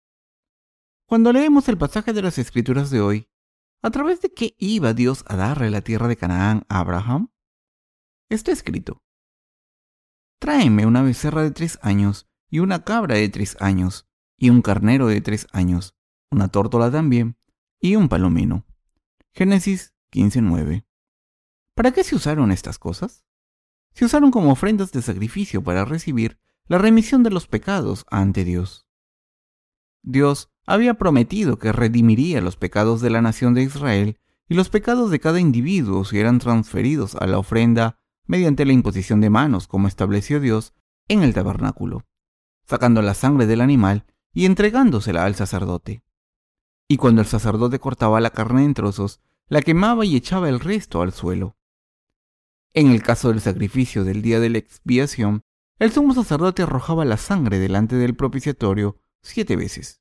Cuando 1.06 1.32
leemos 1.32 1.68
el 1.68 1.78
pasaje 1.78 2.12
de 2.12 2.22
las 2.22 2.38
Escrituras 2.38 2.90
de 2.90 3.00
hoy, 3.00 3.28
¿A 3.86 3.90
través 3.92 4.20
de 4.20 4.32
qué 4.32 4.56
iba 4.58 4.94
Dios 4.94 5.22
a 5.28 5.36
darle 5.36 5.70
la 5.70 5.80
tierra 5.80 6.08
de 6.08 6.16
Canaán 6.16 6.66
a 6.68 6.80
Abraham? 6.80 7.30
Está 8.28 8.50
escrito. 8.50 9.04
Tráeme 10.40 10.86
una 10.86 11.02
becerra 11.02 11.44
de 11.44 11.52
tres 11.52 11.78
años 11.82 12.28
y 12.50 12.58
una 12.58 12.82
cabra 12.82 13.14
de 13.14 13.28
tres 13.28 13.56
años 13.60 14.08
y 14.36 14.50
un 14.50 14.60
carnero 14.60 15.06
de 15.06 15.20
tres 15.20 15.46
años, 15.52 15.94
una 16.32 16.48
tórtola 16.48 16.90
también 16.90 17.38
y 17.78 17.94
un 17.94 18.08
palomino. 18.08 18.66
Génesis 19.32 19.94
15.9. 20.10 20.84
¿Para 21.76 21.92
qué 21.92 22.02
se 22.02 22.16
usaron 22.16 22.50
estas 22.50 22.80
cosas? 22.80 23.24
Se 23.92 24.04
usaron 24.04 24.32
como 24.32 24.50
ofrendas 24.50 24.90
de 24.90 25.00
sacrificio 25.00 25.62
para 25.62 25.84
recibir 25.84 26.40
la 26.66 26.78
remisión 26.78 27.22
de 27.22 27.30
los 27.30 27.46
pecados 27.46 28.04
ante 28.10 28.42
Dios. 28.42 28.85
Dios 30.06 30.50
había 30.66 30.94
prometido 30.94 31.58
que 31.58 31.72
redimiría 31.72 32.40
los 32.40 32.56
pecados 32.56 33.00
de 33.00 33.10
la 33.10 33.20
nación 33.20 33.54
de 33.54 33.64
Israel 33.64 34.18
y 34.48 34.54
los 34.54 34.68
pecados 34.70 35.10
de 35.10 35.18
cada 35.18 35.40
individuo 35.40 36.04
eran 36.12 36.38
transferidos 36.38 37.16
a 37.16 37.26
la 37.26 37.38
ofrenda 37.38 37.98
mediante 38.24 38.64
la 38.64 38.72
imposición 38.72 39.20
de 39.20 39.30
manos, 39.30 39.66
como 39.66 39.88
estableció 39.88 40.38
Dios 40.38 40.74
en 41.08 41.24
el 41.24 41.34
tabernáculo, 41.34 42.04
sacando 42.64 43.02
la 43.02 43.14
sangre 43.14 43.46
del 43.46 43.60
animal 43.60 44.06
y 44.32 44.46
entregándosela 44.46 45.24
al 45.24 45.34
sacerdote. 45.34 46.04
Y 46.88 46.98
cuando 46.98 47.20
el 47.20 47.26
sacerdote 47.26 47.80
cortaba 47.80 48.20
la 48.20 48.30
carne 48.30 48.64
en 48.64 48.74
trozos, 48.74 49.20
la 49.48 49.60
quemaba 49.60 50.04
y 50.04 50.14
echaba 50.14 50.48
el 50.48 50.60
resto 50.60 51.02
al 51.02 51.12
suelo. 51.12 51.56
En 52.74 52.92
el 52.92 53.02
caso 53.02 53.30
del 53.30 53.40
sacrificio 53.40 54.04
del 54.04 54.22
día 54.22 54.38
de 54.38 54.50
la 54.50 54.58
expiación, 54.58 55.42
el 55.80 55.90
sumo 55.90 56.14
sacerdote 56.14 56.62
arrojaba 56.62 57.04
la 57.04 57.16
sangre 57.16 57.58
delante 57.58 57.96
del 57.96 58.14
propiciatorio 58.14 59.00
siete 59.22 59.56
veces. 59.56 60.00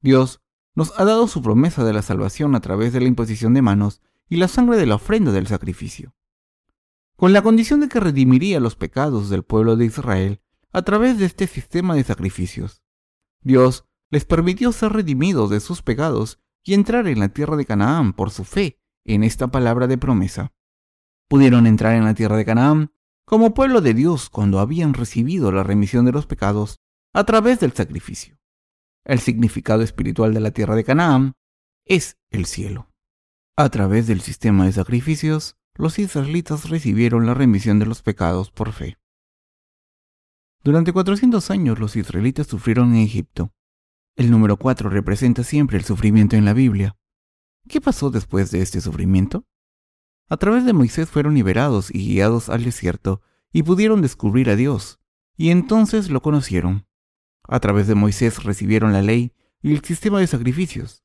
Dios 0.00 0.42
nos 0.74 0.98
ha 0.98 1.04
dado 1.04 1.26
su 1.26 1.42
promesa 1.42 1.84
de 1.84 1.92
la 1.92 2.02
salvación 2.02 2.54
a 2.54 2.60
través 2.60 2.92
de 2.92 3.00
la 3.00 3.06
imposición 3.06 3.54
de 3.54 3.62
manos 3.62 4.02
y 4.28 4.36
la 4.36 4.48
sangre 4.48 4.76
de 4.76 4.86
la 4.86 4.96
ofrenda 4.96 5.32
del 5.32 5.46
sacrificio, 5.46 6.14
con 7.16 7.32
la 7.32 7.42
condición 7.42 7.80
de 7.80 7.88
que 7.88 8.00
redimiría 8.00 8.60
los 8.60 8.76
pecados 8.76 9.30
del 9.30 9.42
pueblo 9.42 9.76
de 9.76 9.86
Israel 9.86 10.42
a 10.72 10.82
través 10.82 11.18
de 11.18 11.24
este 11.24 11.46
sistema 11.46 11.94
de 11.94 12.04
sacrificios. 12.04 12.82
Dios 13.40 13.86
les 14.10 14.24
permitió 14.24 14.72
ser 14.72 14.92
redimidos 14.92 15.50
de 15.50 15.60
sus 15.60 15.82
pecados 15.82 16.40
y 16.62 16.74
entrar 16.74 17.06
en 17.06 17.20
la 17.20 17.30
tierra 17.30 17.56
de 17.56 17.64
Canaán 17.64 18.12
por 18.12 18.30
su 18.30 18.44
fe 18.44 18.80
en 19.04 19.22
esta 19.24 19.48
palabra 19.48 19.86
de 19.86 19.98
promesa. 19.98 20.52
Pudieron 21.28 21.66
entrar 21.66 21.94
en 21.94 22.04
la 22.04 22.14
tierra 22.14 22.36
de 22.36 22.44
Canaán 22.44 22.92
como 23.24 23.54
pueblo 23.54 23.80
de 23.80 23.94
Dios 23.94 24.28
cuando 24.28 24.60
habían 24.60 24.94
recibido 24.94 25.50
la 25.50 25.62
remisión 25.62 26.04
de 26.04 26.12
los 26.12 26.26
pecados 26.26 26.80
a 27.16 27.24
través 27.24 27.60
del 27.60 27.72
sacrificio. 27.72 28.38
El 29.02 29.20
significado 29.20 29.80
espiritual 29.80 30.34
de 30.34 30.40
la 30.40 30.50
tierra 30.50 30.74
de 30.74 30.84
Canaán 30.84 31.32
es 31.86 32.18
el 32.28 32.44
cielo. 32.44 32.90
A 33.56 33.70
través 33.70 34.06
del 34.06 34.20
sistema 34.20 34.66
de 34.66 34.72
sacrificios, 34.72 35.56
los 35.76 35.98
israelitas 35.98 36.68
recibieron 36.68 37.24
la 37.24 37.32
remisión 37.32 37.78
de 37.78 37.86
los 37.86 38.02
pecados 38.02 38.50
por 38.50 38.70
fe. 38.72 38.98
Durante 40.62 40.92
400 40.92 41.50
años 41.50 41.78
los 41.78 41.96
israelitas 41.96 42.48
sufrieron 42.48 42.94
en 42.94 43.00
Egipto. 43.00 43.50
El 44.14 44.30
número 44.30 44.58
4 44.58 44.90
representa 44.90 45.42
siempre 45.42 45.78
el 45.78 45.84
sufrimiento 45.84 46.36
en 46.36 46.44
la 46.44 46.52
Biblia. 46.52 46.98
¿Qué 47.66 47.80
pasó 47.80 48.10
después 48.10 48.50
de 48.50 48.60
este 48.60 48.82
sufrimiento? 48.82 49.46
A 50.28 50.36
través 50.36 50.66
de 50.66 50.74
Moisés 50.74 51.08
fueron 51.08 51.32
liberados 51.32 51.90
y 51.90 52.08
guiados 52.08 52.50
al 52.50 52.62
desierto 52.62 53.22
y 53.54 53.62
pudieron 53.62 54.02
descubrir 54.02 54.50
a 54.50 54.56
Dios, 54.56 55.00
y 55.34 55.48
entonces 55.48 56.10
lo 56.10 56.20
conocieron. 56.20 56.86
A 57.48 57.60
través 57.60 57.86
de 57.86 57.94
Moisés 57.94 58.42
recibieron 58.42 58.92
la 58.92 59.02
ley 59.02 59.32
y 59.62 59.72
el 59.72 59.84
sistema 59.84 60.20
de 60.20 60.26
sacrificios. 60.26 61.02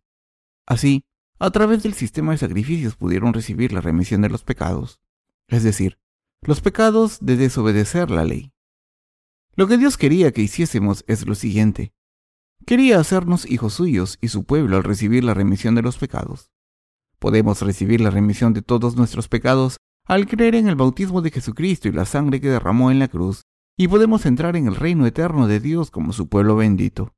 Así, 0.65 1.03
a 1.39 1.49
través 1.49 1.83
del 1.83 1.93
sistema 1.93 2.31
de 2.31 2.37
sacrificios 2.37 2.95
pudieron 2.95 3.33
recibir 3.33 3.73
la 3.73 3.81
remisión 3.81 4.21
de 4.21 4.29
los 4.29 4.43
pecados, 4.43 4.99
es 5.47 5.63
decir, 5.63 5.97
los 6.41 6.61
pecados 6.61 7.19
de 7.21 7.35
desobedecer 7.35 8.09
la 8.09 8.25
ley. 8.25 8.53
Lo 9.55 9.67
que 9.67 9.77
Dios 9.77 9.97
quería 9.97 10.31
que 10.31 10.41
hiciésemos 10.41 11.03
es 11.07 11.27
lo 11.27 11.35
siguiente. 11.35 11.93
Quería 12.65 12.99
hacernos 12.99 13.49
hijos 13.49 13.73
suyos 13.73 14.17
y 14.21 14.29
su 14.29 14.43
pueblo 14.43 14.77
al 14.77 14.83
recibir 14.83 15.23
la 15.23 15.33
remisión 15.33 15.75
de 15.75 15.81
los 15.81 15.97
pecados. 15.97 16.51
Podemos 17.19 17.61
recibir 17.61 18.01
la 18.01 18.09
remisión 18.09 18.53
de 18.53 18.61
todos 18.61 18.95
nuestros 18.95 19.27
pecados 19.27 19.77
al 20.05 20.27
creer 20.27 20.55
en 20.55 20.67
el 20.67 20.75
bautismo 20.75 21.21
de 21.21 21.31
Jesucristo 21.31 21.87
y 21.87 21.91
la 21.91 22.05
sangre 22.05 22.41
que 22.41 22.49
derramó 22.49 22.91
en 22.91 22.99
la 22.99 23.07
cruz, 23.07 23.43
y 23.77 23.87
podemos 23.87 24.25
entrar 24.25 24.55
en 24.55 24.67
el 24.67 24.75
reino 24.75 25.05
eterno 25.05 25.47
de 25.47 25.59
Dios 25.59 25.91
como 25.91 26.13
su 26.13 26.27
pueblo 26.27 26.55
bendito. 26.55 27.15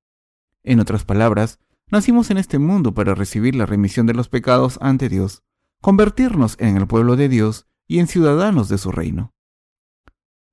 En 0.63 0.79
otras 0.79 1.03
palabras, 1.03 1.59
nacimos 1.89 2.31
en 2.31 2.37
este 2.37 2.59
mundo 2.59 2.93
para 2.93 3.15
recibir 3.15 3.55
la 3.55 3.65
remisión 3.65 4.05
de 4.05 4.13
los 4.13 4.29
pecados 4.29 4.77
ante 4.81 5.09
Dios, 5.09 5.43
convertirnos 5.81 6.55
en 6.59 6.77
el 6.77 6.87
pueblo 6.87 7.15
de 7.15 7.29
Dios 7.29 7.67
y 7.87 7.99
en 7.99 8.07
ciudadanos 8.07 8.69
de 8.69 8.77
su 8.77 8.91
reino. 8.91 9.33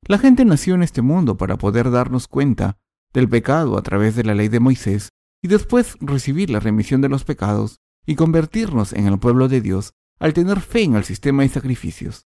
La 0.02 0.18
gente 0.18 0.44
nació 0.44 0.74
en 0.74 0.82
este 0.82 1.02
mundo 1.02 1.36
para 1.36 1.56
poder 1.56 1.90
darnos 1.90 2.26
cuenta 2.26 2.78
del 3.12 3.28
pecado 3.28 3.78
a 3.78 3.82
través 3.82 4.16
de 4.16 4.24
la 4.24 4.34
ley 4.34 4.48
de 4.48 4.60
Moisés 4.60 5.10
y 5.42 5.48
después 5.48 5.96
recibir 6.00 6.50
la 6.50 6.60
remisión 6.60 7.00
de 7.00 7.08
los 7.08 7.24
pecados 7.24 7.80
y 8.06 8.16
convertirnos 8.16 8.92
en 8.92 9.06
el 9.06 9.18
pueblo 9.18 9.48
de 9.48 9.60
Dios 9.60 9.92
al 10.18 10.32
tener 10.32 10.60
fe 10.60 10.82
en 10.82 10.96
el 10.96 11.04
sistema 11.04 11.42
de 11.42 11.48
sacrificios. 11.48 12.26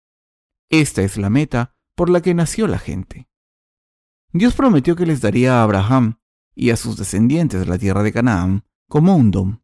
Esta 0.70 1.02
es 1.02 1.18
la 1.18 1.30
meta 1.30 1.76
por 1.96 2.10
la 2.10 2.22
que 2.22 2.34
nació 2.34 2.68
la 2.68 2.80
gente. 2.80 3.28
Dios 4.34 4.56
prometió 4.56 4.96
que 4.96 5.06
les 5.06 5.22
daría 5.22 5.60
a 5.60 5.64
Abraham 5.64 6.18
y 6.56 6.70
a 6.70 6.78
sus 6.78 6.98
descendientes 6.98 7.68
la 7.68 7.78
tierra 7.78 8.04
de 8.04 8.14
Canaán 8.14 8.64
como 8.88 9.16
un 9.16 9.32
don. 9.32 9.64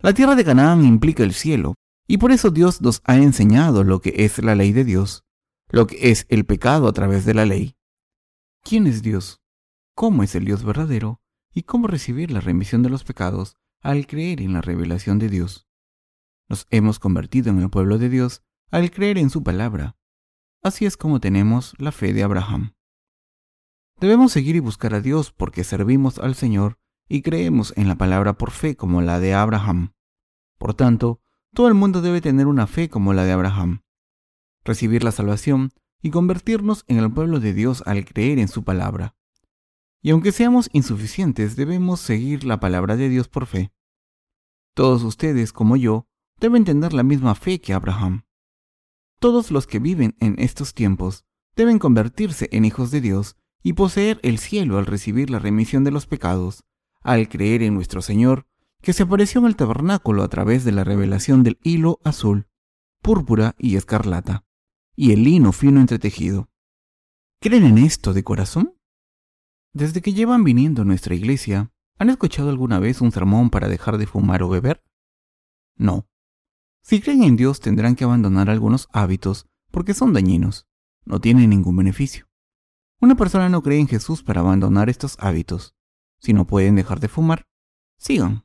La 0.00 0.12
tierra 0.14 0.34
de 0.34 0.44
Canaán 0.44 0.84
implica 0.84 1.22
el 1.22 1.32
cielo, 1.32 1.74
y 2.06 2.18
por 2.18 2.32
eso 2.32 2.50
Dios 2.50 2.80
nos 2.80 3.02
ha 3.04 3.16
enseñado 3.16 3.84
lo 3.84 4.00
que 4.00 4.14
es 4.16 4.38
la 4.42 4.54
ley 4.54 4.72
de 4.72 4.84
Dios, 4.84 5.24
lo 5.68 5.86
que 5.86 6.10
es 6.10 6.26
el 6.28 6.46
pecado 6.46 6.88
a 6.88 6.92
través 6.92 7.24
de 7.24 7.34
la 7.34 7.44
ley. 7.44 7.76
¿Quién 8.62 8.86
es 8.86 9.02
Dios? 9.02 9.40
¿Cómo 9.94 10.22
es 10.22 10.34
el 10.34 10.44
Dios 10.44 10.64
verdadero? 10.64 11.20
¿Y 11.52 11.62
cómo 11.62 11.86
recibir 11.86 12.30
la 12.30 12.40
remisión 12.40 12.82
de 12.82 12.90
los 12.90 13.04
pecados 13.04 13.56
al 13.80 14.06
creer 14.06 14.40
en 14.40 14.52
la 14.52 14.60
revelación 14.60 15.18
de 15.18 15.28
Dios? 15.28 15.68
Nos 16.48 16.66
hemos 16.70 16.98
convertido 16.98 17.50
en 17.50 17.60
el 17.60 17.70
pueblo 17.70 17.98
de 17.98 18.08
Dios 18.08 18.42
al 18.70 18.90
creer 18.90 19.18
en 19.18 19.30
su 19.30 19.42
palabra. 19.42 19.96
Así 20.62 20.86
es 20.86 20.96
como 20.96 21.20
tenemos 21.20 21.74
la 21.78 21.92
fe 21.92 22.12
de 22.12 22.22
Abraham. 22.22 22.74
Debemos 24.00 24.30
seguir 24.30 24.54
y 24.54 24.60
buscar 24.60 24.94
a 24.94 25.00
Dios 25.00 25.32
porque 25.32 25.64
servimos 25.64 26.18
al 26.18 26.36
Señor 26.36 26.78
y 27.08 27.22
creemos 27.22 27.72
en 27.76 27.88
la 27.88 27.96
palabra 27.96 28.38
por 28.38 28.52
fe 28.52 28.76
como 28.76 29.02
la 29.02 29.18
de 29.18 29.34
Abraham. 29.34 29.92
Por 30.56 30.74
tanto, 30.74 31.20
todo 31.52 31.66
el 31.66 31.74
mundo 31.74 32.00
debe 32.00 32.20
tener 32.20 32.46
una 32.46 32.66
fe 32.66 32.88
como 32.88 33.12
la 33.12 33.24
de 33.24 33.32
Abraham, 33.32 33.82
recibir 34.64 35.02
la 35.02 35.10
salvación 35.10 35.72
y 36.00 36.10
convertirnos 36.10 36.84
en 36.86 36.98
el 36.98 37.12
pueblo 37.12 37.40
de 37.40 37.52
Dios 37.52 37.82
al 37.86 38.04
creer 38.04 38.38
en 38.38 38.46
su 38.46 38.62
palabra. 38.62 39.16
Y 40.00 40.10
aunque 40.10 40.30
seamos 40.30 40.70
insuficientes, 40.72 41.56
debemos 41.56 41.98
seguir 41.98 42.44
la 42.44 42.60
palabra 42.60 42.96
de 42.96 43.08
Dios 43.08 43.26
por 43.26 43.46
fe. 43.46 43.72
Todos 44.74 45.02
ustedes, 45.02 45.52
como 45.52 45.76
yo, 45.76 46.06
deben 46.38 46.64
tener 46.64 46.92
la 46.92 47.02
misma 47.02 47.34
fe 47.34 47.60
que 47.60 47.72
Abraham. 47.72 48.26
Todos 49.18 49.50
los 49.50 49.66
que 49.66 49.80
viven 49.80 50.14
en 50.20 50.36
estos 50.38 50.72
tiempos 50.72 51.24
deben 51.56 51.80
convertirse 51.80 52.48
en 52.52 52.64
hijos 52.64 52.92
de 52.92 53.00
Dios 53.00 53.36
y 53.62 53.74
poseer 53.74 54.20
el 54.22 54.38
cielo 54.38 54.78
al 54.78 54.86
recibir 54.86 55.30
la 55.30 55.38
remisión 55.38 55.84
de 55.84 55.90
los 55.90 56.06
pecados, 56.06 56.64
al 57.00 57.28
creer 57.28 57.62
en 57.62 57.74
nuestro 57.74 58.02
Señor, 58.02 58.46
que 58.80 58.92
se 58.92 59.02
apareció 59.02 59.40
en 59.40 59.46
el 59.46 59.56
tabernáculo 59.56 60.22
a 60.22 60.28
través 60.28 60.64
de 60.64 60.72
la 60.72 60.84
revelación 60.84 61.42
del 61.42 61.58
hilo 61.62 62.00
azul, 62.04 62.46
púrpura 63.02 63.54
y 63.58 63.76
escarlata, 63.76 64.44
y 64.94 65.12
el 65.12 65.24
lino 65.24 65.52
fino 65.52 65.80
entretejido. 65.80 66.48
¿Creen 67.40 67.64
en 67.64 67.78
esto 67.78 68.12
de 68.12 68.24
corazón? 68.24 68.74
Desde 69.72 70.00
que 70.02 70.12
llevan 70.12 70.44
viniendo 70.44 70.82
a 70.82 70.84
nuestra 70.84 71.14
iglesia, 71.14 71.72
¿han 71.98 72.10
escuchado 72.10 72.50
alguna 72.50 72.78
vez 72.78 73.00
un 73.00 73.12
sermón 73.12 73.50
para 73.50 73.68
dejar 73.68 73.98
de 73.98 74.06
fumar 74.06 74.42
o 74.42 74.48
beber? 74.48 74.82
No. 75.76 76.08
Si 76.82 77.00
creen 77.00 77.22
en 77.22 77.36
Dios 77.36 77.60
tendrán 77.60 77.94
que 77.94 78.04
abandonar 78.04 78.50
algunos 78.50 78.88
hábitos 78.92 79.46
porque 79.70 79.94
son 79.94 80.12
dañinos, 80.12 80.66
no 81.04 81.20
tienen 81.20 81.50
ningún 81.50 81.76
beneficio. 81.76 82.27
Una 83.00 83.14
persona 83.14 83.48
no 83.48 83.62
cree 83.62 83.78
en 83.78 83.86
Jesús 83.86 84.24
para 84.24 84.40
abandonar 84.40 84.88
estos 84.88 85.16
hábitos. 85.20 85.76
Si 86.20 86.32
no 86.32 86.46
pueden 86.46 86.74
dejar 86.74 86.98
de 86.98 87.06
fumar, 87.06 87.46
sigan. 87.96 88.44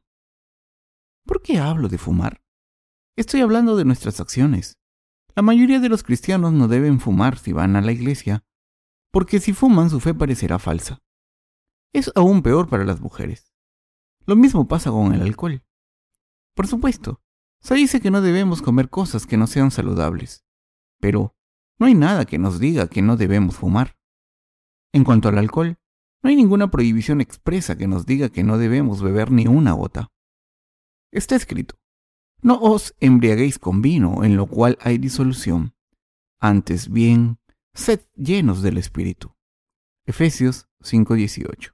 ¿Por 1.26 1.42
qué 1.42 1.58
hablo 1.58 1.90
de 1.90 1.98
fumar? 1.98 2.44
Estoy 3.16 3.42
hablando 3.42 3.76
de 3.76 3.86
nuestras 3.86 4.20
acciones. 4.20 4.78
La 5.36 5.42
mayoría 5.42 5.80
de 5.80 5.90
los 5.90 6.04
cristianos 6.04 6.54
no 6.54 6.68
deben 6.68 7.00
fumar 7.00 7.40
si 7.40 7.52
van 7.52 7.76
a 7.76 7.82
la 7.82 7.92
iglesia, 7.92 8.46
porque 9.12 9.40
si 9.40 9.54
fuman 9.54 9.90
su 9.90 10.00
fe 10.00 10.14
parecerá 10.14 10.60
falsa. 10.60 11.02
Es 11.92 12.12
aún 12.14 12.44
peor 12.44 12.70
para 12.70 12.86
las 12.86 13.02
mujeres. 13.02 13.56
Lo 14.26 14.36
mismo 14.36 14.68
pasa 14.68 14.92
con 14.92 15.14
el 15.14 15.22
alcohol. 15.24 15.66
Por 16.56 16.68
supuesto, 16.68 17.24
se 17.60 17.74
dice 17.74 18.02
que 18.02 18.12
no 18.12 18.22
debemos 18.22 18.62
comer 18.62 18.90
cosas 18.90 19.26
que 19.26 19.38
no 19.38 19.48
sean 19.48 19.72
saludables, 19.72 20.46
pero 21.00 21.36
no 21.80 21.88
hay 21.88 21.96
nada 21.96 22.26
que 22.26 22.38
nos 22.38 22.60
diga 22.60 22.88
que 22.88 23.02
no 23.02 23.18
debemos 23.18 23.56
fumar. 23.56 23.98
En 24.94 25.04
cuanto 25.04 25.28
al 25.28 25.38
alcohol, 25.38 25.78
no 26.22 26.30
hay 26.30 26.36
ninguna 26.36 26.72
prohibición 26.72 27.20
expresa 27.20 27.78
que 27.78 27.88
nos 27.88 28.06
diga 28.06 28.30
que 28.30 28.44
no 28.44 28.58
debemos 28.58 29.02
beber 29.02 29.32
ni 29.32 29.48
una 29.48 29.74
gota. 29.74 30.12
Está 31.12 31.36
escrito, 31.36 31.76
no 32.42 32.60
os 32.60 32.96
embriaguéis 33.00 33.60
con 33.60 33.82
vino 33.82 34.24
en 34.24 34.38
lo 34.38 34.48
cual 34.48 34.78
hay 34.82 34.98
disolución, 34.98 35.76
antes 36.40 36.90
bien, 36.90 37.40
sed 37.74 38.02
llenos 38.16 38.62
del 38.62 38.78
Espíritu. 38.78 39.36
Efesios 40.06 40.68
5:18. 40.82 41.74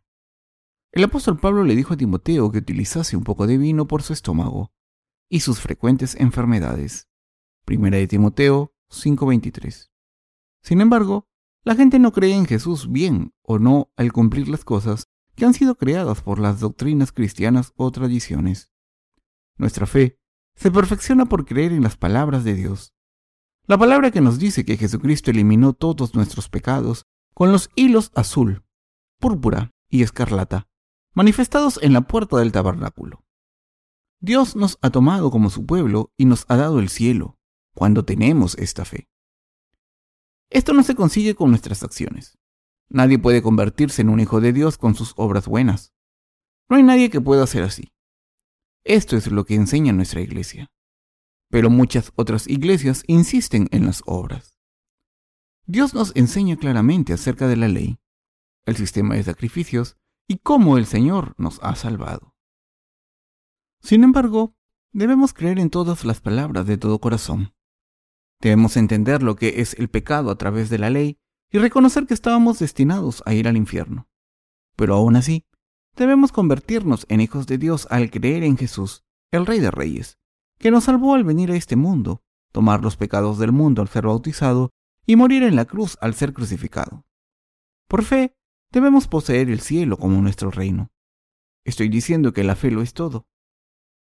El 0.91 1.03
apóstol 1.03 1.39
Pablo 1.39 1.63
le 1.63 1.75
dijo 1.75 1.93
a 1.93 1.97
Timoteo 1.97 2.51
que 2.51 2.59
utilizase 2.59 3.17
un 3.17 3.23
poco 3.23 3.47
de 3.47 3.57
vino 3.57 3.87
por 3.87 4.01
su 4.01 4.13
estómago 4.13 4.71
y 5.29 5.41
sus 5.41 5.59
frecuentes 5.59 6.15
enfermedades. 6.15 7.07
Primera 7.65 7.97
de 7.97 8.07
Timoteo 8.07 8.73
5:23. 8.89 9.91
Sin 10.63 10.81
embargo, 10.81 11.28
la 11.63 11.75
gente 11.75 11.99
no 11.99 12.11
cree 12.11 12.35
en 12.35 12.45
Jesús 12.45 12.91
bien 12.91 13.33
o 13.41 13.59
no 13.59 13.91
al 13.97 14.11
cumplir 14.13 14.47
las 14.47 14.63
cosas 14.63 15.07
que 15.35 15.45
han 15.45 15.53
sido 15.53 15.75
creadas 15.75 16.21
por 16.21 16.39
las 16.39 16.59
doctrinas 16.59 17.11
cristianas 17.11 17.73
o 17.75 17.91
tradiciones. 17.91 18.71
Nuestra 19.57 19.85
fe 19.85 20.19
se 20.55 20.71
perfecciona 20.71 21.25
por 21.25 21.45
creer 21.45 21.71
en 21.71 21.83
las 21.83 21.97
palabras 21.97 22.43
de 22.43 22.53
Dios. 22.53 22.93
La 23.67 23.77
palabra 23.77 24.11
que 24.11 24.21
nos 24.21 24.39
dice 24.39 24.65
que 24.65 24.77
Jesucristo 24.77 25.31
eliminó 25.31 25.73
todos 25.73 26.15
nuestros 26.15 26.49
pecados 26.49 27.05
con 27.33 27.51
los 27.51 27.69
hilos 27.75 28.11
azul, 28.15 28.65
púrpura 29.19 29.71
y 29.89 30.01
escarlata, 30.01 30.67
manifestados 31.13 31.79
en 31.81 31.93
la 31.93 32.01
puerta 32.01 32.37
del 32.37 32.51
tabernáculo. 32.51 33.23
Dios 34.21 34.55
nos 34.55 34.77
ha 34.81 34.89
tomado 34.89 35.31
como 35.31 35.49
su 35.49 35.65
pueblo 35.65 36.11
y 36.17 36.25
nos 36.25 36.45
ha 36.49 36.57
dado 36.57 36.79
el 36.79 36.89
cielo, 36.89 37.37
cuando 37.73 38.03
tenemos 38.03 38.57
esta 38.57 38.83
fe. 38.83 39.07
Esto 40.49 40.73
no 40.73 40.83
se 40.83 40.95
consigue 40.95 41.35
con 41.35 41.49
nuestras 41.49 41.83
acciones. 41.83 42.37
Nadie 42.89 43.19
puede 43.19 43.43
convertirse 43.43 44.01
en 44.01 44.09
un 44.09 44.19
hijo 44.19 44.41
de 44.41 44.51
Dios 44.51 44.77
con 44.77 44.95
sus 44.95 45.13
obras 45.15 45.47
buenas. 45.47 45.93
No 46.69 46.77
hay 46.77 46.83
nadie 46.83 47.09
que 47.09 47.21
pueda 47.21 47.43
hacer 47.43 47.63
así. 47.63 47.91
Esto 48.83 49.15
es 49.15 49.27
lo 49.27 49.45
que 49.45 49.55
enseña 49.55 49.93
nuestra 49.93 50.21
iglesia. 50.21 50.71
Pero 51.49 51.69
muchas 51.69 52.11
otras 52.15 52.47
iglesias 52.47 53.03
insisten 53.07 53.67
en 53.71 53.85
las 53.85 54.01
obras. 54.05 54.57
Dios 55.65 55.93
nos 55.93 56.15
enseña 56.15 56.57
claramente 56.57 57.13
acerca 57.13 57.47
de 57.47 57.55
la 57.55 57.67
ley, 57.67 57.99
el 58.65 58.75
sistema 58.75 59.15
de 59.15 59.23
sacrificios 59.23 59.97
y 60.27 60.37
cómo 60.37 60.77
el 60.77 60.87
Señor 60.87 61.35
nos 61.37 61.59
ha 61.61 61.75
salvado. 61.75 62.35
Sin 63.81 64.03
embargo, 64.03 64.55
debemos 64.91 65.33
creer 65.33 65.59
en 65.59 65.69
todas 65.69 66.05
las 66.05 66.21
palabras 66.21 66.65
de 66.65 66.77
todo 66.77 66.99
corazón. 66.99 67.53
Debemos 68.41 68.77
entender 68.77 69.21
lo 69.21 69.35
que 69.35 69.61
es 69.61 69.73
el 69.73 69.89
pecado 69.89 70.31
a 70.31 70.37
través 70.37 70.69
de 70.69 70.77
la 70.77 70.89
ley 70.89 71.17
y 71.51 71.57
reconocer 71.57 72.05
que 72.05 72.13
estábamos 72.13 72.59
destinados 72.59 73.21
a 73.25 73.33
ir 73.33 73.47
al 73.47 73.57
infierno. 73.57 74.07
Pero 74.75 74.95
aún 74.95 75.15
así, 75.15 75.45
debemos 75.97 76.31
convertirnos 76.31 77.05
en 77.09 77.19
hijos 77.19 77.47
de 77.47 77.57
Dios 77.57 77.87
al 77.89 78.09
creer 78.09 78.43
en 78.43 78.57
Jesús, 78.57 79.03
el 79.31 79.45
Rey 79.45 79.59
de 79.59 79.71
Reyes, 79.71 80.17
que 80.57 80.71
nos 80.71 80.85
salvó 80.85 81.15
al 81.15 81.25
venir 81.25 81.51
a 81.51 81.55
este 81.55 81.75
mundo, 81.75 82.23
tomar 82.51 82.81
los 82.81 82.95
pecados 82.95 83.39
del 83.39 83.51
mundo 83.51 83.81
al 83.81 83.89
ser 83.89 84.05
bautizado 84.05 84.71
y 85.05 85.15
morir 85.15 85.43
en 85.43 85.55
la 85.55 85.65
cruz 85.65 85.97
al 86.01 86.13
ser 86.13 86.33
crucificado. 86.33 87.05
Por 87.87 88.03
fe, 88.03 88.35
debemos 88.71 89.07
poseer 89.07 89.49
el 89.49 89.59
cielo 89.59 89.97
como 89.97 90.21
nuestro 90.21 90.51
reino. 90.51 90.91
Estoy 91.65 91.89
diciendo 91.89 92.31
que 92.31 92.43
la 92.43 92.55
fe 92.55 92.71
lo 92.71 92.81
es 92.81 92.93
todo. 92.93 93.27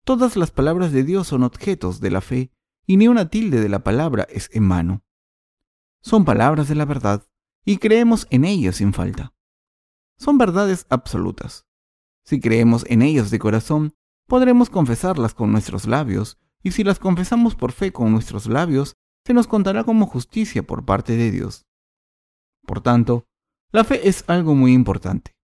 Todas 0.05 0.35
las 0.35 0.51
palabras 0.51 0.91
de 0.91 1.03
Dios 1.03 1.27
son 1.27 1.43
objetos 1.43 1.99
de 1.99 2.11
la 2.11 2.21
fe 2.21 2.51
y 2.89 2.97
ni 2.97 3.07
una 3.07 3.29
tilde 3.29 3.61
de 3.61 3.69
la 3.69 3.83
palabra 3.83 4.25
es 4.31 4.49
en 4.51 4.63
mano. 4.63 5.03
Son 6.01 6.25
palabras 6.25 6.67
de 6.69 6.73
la 6.73 6.85
verdad 6.85 7.23
y 7.63 7.77
creemos 7.77 8.25
en 8.31 8.45
ellas 8.45 8.77
sin 8.77 8.93
falta. 8.93 9.31
Son 10.17 10.39
verdades 10.39 10.87
absolutas. 10.89 11.67
Si 12.23 12.39
creemos 12.39 12.87
en 12.89 13.03
ellas 13.03 13.29
de 13.29 13.37
corazón, 13.37 13.93
podremos 14.25 14.71
confesarlas 14.71 15.35
con 15.35 15.51
nuestros 15.51 15.85
labios, 15.85 16.39
y 16.63 16.71
si 16.71 16.83
las 16.83 16.97
confesamos 16.97 17.53
por 17.53 17.73
fe 17.73 17.91
con 17.91 18.11
nuestros 18.11 18.47
labios, 18.47 18.95
se 19.23 19.35
nos 19.35 19.45
contará 19.45 19.83
como 19.83 20.07
justicia 20.07 20.63
por 20.63 20.83
parte 20.83 21.15
de 21.15 21.29
Dios. 21.29 21.67
Por 22.65 22.81
tanto, 22.81 23.27
la 23.71 23.83
fe 23.83 24.09
es 24.09 24.23
algo 24.25 24.55
muy 24.55 24.73
importante. 24.73 25.37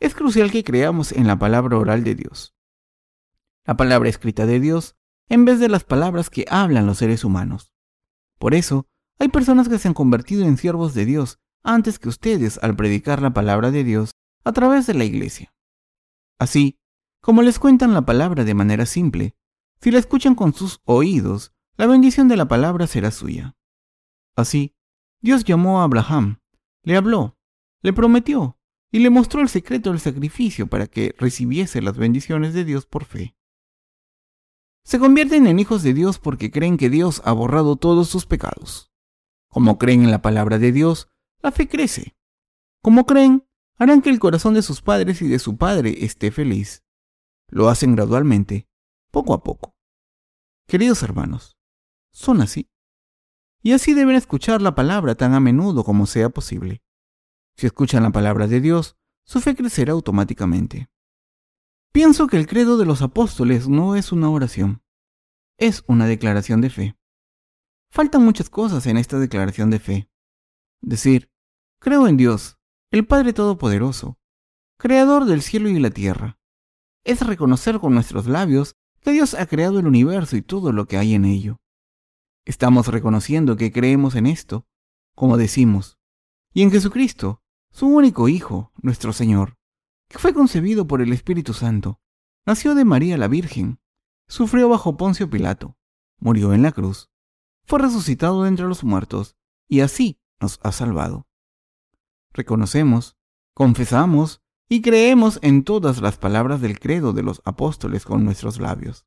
Es 0.00 0.14
crucial 0.14 0.50
que 0.50 0.64
creamos 0.64 1.12
en 1.12 1.26
la 1.26 1.38
palabra 1.38 1.76
oral 1.76 2.02
de 2.02 2.14
Dios, 2.14 2.56
la 3.66 3.76
palabra 3.76 4.08
escrita 4.08 4.46
de 4.46 4.58
Dios, 4.58 4.96
en 5.28 5.44
vez 5.44 5.60
de 5.60 5.68
las 5.68 5.84
palabras 5.84 6.30
que 6.30 6.44
hablan 6.48 6.86
los 6.86 6.98
seres 6.98 7.24
humanos. 7.24 7.72
Por 8.38 8.54
eso, 8.54 8.86
hay 9.18 9.28
personas 9.28 9.68
que 9.68 9.78
se 9.78 9.88
han 9.88 9.94
convertido 9.94 10.44
en 10.44 10.56
siervos 10.56 10.94
de 10.94 11.06
Dios 11.06 11.38
antes 11.62 11.98
que 11.98 12.08
ustedes 12.08 12.58
al 12.62 12.76
predicar 12.76 13.22
la 13.22 13.32
palabra 13.32 13.70
de 13.70 13.82
Dios 13.82 14.12
a 14.44 14.52
través 14.52 14.86
de 14.86 14.94
la 14.94 15.04
iglesia. 15.04 15.52
Así, 16.38 16.78
como 17.20 17.42
les 17.42 17.58
cuentan 17.58 17.94
la 17.94 18.06
palabra 18.06 18.44
de 18.44 18.54
manera 18.54 18.86
simple, 18.86 19.34
si 19.80 19.90
la 19.90 19.98
escuchan 19.98 20.34
con 20.34 20.54
sus 20.54 20.80
oídos, 20.84 21.52
la 21.76 21.86
bendición 21.86 22.28
de 22.28 22.36
la 22.36 22.46
palabra 22.46 22.86
será 22.86 23.10
suya. 23.10 23.56
Así, 24.36 24.74
Dios 25.20 25.44
llamó 25.44 25.80
a 25.80 25.84
Abraham, 25.84 26.38
le 26.82 26.96
habló, 26.96 27.36
le 27.82 27.92
prometió 27.92 28.58
y 28.92 29.00
le 29.00 29.10
mostró 29.10 29.40
el 29.40 29.48
secreto 29.48 29.90
del 29.90 30.00
sacrificio 30.00 30.68
para 30.68 30.86
que 30.86 31.14
recibiese 31.18 31.82
las 31.82 31.96
bendiciones 31.96 32.54
de 32.54 32.64
Dios 32.64 32.86
por 32.86 33.04
fe. 33.04 33.35
Se 34.86 35.00
convierten 35.00 35.48
en 35.48 35.58
hijos 35.58 35.82
de 35.82 35.94
Dios 35.94 36.20
porque 36.20 36.52
creen 36.52 36.76
que 36.76 36.88
Dios 36.88 37.20
ha 37.24 37.32
borrado 37.32 37.74
todos 37.74 38.08
sus 38.08 38.24
pecados. 38.24 38.92
Como 39.48 39.78
creen 39.78 40.04
en 40.04 40.12
la 40.12 40.22
palabra 40.22 40.60
de 40.60 40.70
Dios, 40.70 41.08
la 41.42 41.50
fe 41.50 41.66
crece. 41.66 42.16
Como 42.82 43.04
creen, 43.04 43.44
harán 43.78 44.00
que 44.00 44.10
el 44.10 44.20
corazón 44.20 44.54
de 44.54 44.62
sus 44.62 44.82
padres 44.82 45.20
y 45.22 45.26
de 45.26 45.40
su 45.40 45.56
padre 45.56 46.04
esté 46.04 46.30
feliz. 46.30 46.84
Lo 47.48 47.68
hacen 47.68 47.96
gradualmente, 47.96 48.68
poco 49.10 49.34
a 49.34 49.42
poco. 49.42 49.74
Queridos 50.68 51.02
hermanos, 51.02 51.58
¿son 52.12 52.40
así? 52.40 52.70
Y 53.64 53.72
así 53.72 53.92
deben 53.92 54.14
escuchar 54.14 54.62
la 54.62 54.76
palabra 54.76 55.16
tan 55.16 55.34
a 55.34 55.40
menudo 55.40 55.82
como 55.82 56.06
sea 56.06 56.28
posible. 56.28 56.80
Si 57.56 57.66
escuchan 57.66 58.04
la 58.04 58.10
palabra 58.12 58.46
de 58.46 58.60
Dios, 58.60 58.96
su 59.24 59.40
fe 59.40 59.56
crecerá 59.56 59.94
automáticamente. 59.94 60.88
Pienso 61.96 62.26
que 62.26 62.36
el 62.36 62.46
credo 62.46 62.76
de 62.76 62.84
los 62.84 63.00
apóstoles 63.00 63.68
no 63.68 63.96
es 63.96 64.12
una 64.12 64.28
oración, 64.28 64.82
es 65.56 65.82
una 65.88 66.04
declaración 66.06 66.60
de 66.60 66.68
fe. 66.68 66.94
Faltan 67.90 68.22
muchas 68.22 68.50
cosas 68.50 68.86
en 68.86 68.98
esta 68.98 69.18
declaración 69.18 69.70
de 69.70 69.78
fe. 69.78 70.10
Decir, 70.82 71.30
creo 71.80 72.06
en 72.06 72.18
Dios, 72.18 72.58
el 72.90 73.06
Padre 73.06 73.32
Todopoderoso, 73.32 74.18
Creador 74.76 75.24
del 75.24 75.40
cielo 75.40 75.70
y 75.70 75.80
la 75.80 75.88
tierra. 75.88 76.38
Es 77.02 77.26
reconocer 77.26 77.80
con 77.80 77.94
nuestros 77.94 78.26
labios 78.26 78.76
que 79.00 79.12
Dios 79.12 79.32
ha 79.32 79.46
creado 79.46 79.78
el 79.78 79.86
universo 79.86 80.36
y 80.36 80.42
todo 80.42 80.72
lo 80.72 80.84
que 80.84 80.98
hay 80.98 81.14
en 81.14 81.24
ello. 81.24 81.62
Estamos 82.44 82.88
reconociendo 82.88 83.56
que 83.56 83.72
creemos 83.72 84.16
en 84.16 84.26
esto, 84.26 84.66
como 85.14 85.38
decimos, 85.38 85.96
y 86.52 86.60
en 86.60 86.70
Jesucristo, 86.70 87.40
su 87.70 87.86
único 87.86 88.28
Hijo, 88.28 88.70
nuestro 88.82 89.14
Señor, 89.14 89.55
que 90.08 90.18
fue 90.18 90.34
concebido 90.34 90.86
por 90.86 91.02
el 91.02 91.12
Espíritu 91.12 91.52
Santo, 91.52 92.00
nació 92.44 92.74
de 92.74 92.84
María 92.84 93.18
la 93.18 93.28
Virgen, 93.28 93.80
sufrió 94.28 94.68
bajo 94.68 94.96
Poncio 94.96 95.28
Pilato, 95.28 95.76
murió 96.18 96.52
en 96.52 96.62
la 96.62 96.72
cruz, 96.72 97.10
fue 97.64 97.80
resucitado 97.80 98.42
de 98.42 98.48
entre 98.48 98.66
los 98.66 98.84
muertos, 98.84 99.36
y 99.68 99.80
así 99.80 100.20
nos 100.40 100.60
ha 100.62 100.72
salvado. 100.72 101.26
Reconocemos, 102.32 103.16
confesamos 103.54 104.42
y 104.68 104.82
creemos 104.82 105.38
en 105.42 105.64
todas 105.64 106.00
las 106.00 106.18
palabras 106.18 106.60
del 106.60 106.78
credo 106.78 107.12
de 107.12 107.22
los 107.22 107.40
apóstoles 107.44 108.04
con 108.04 108.24
nuestros 108.24 108.60
labios. 108.60 109.06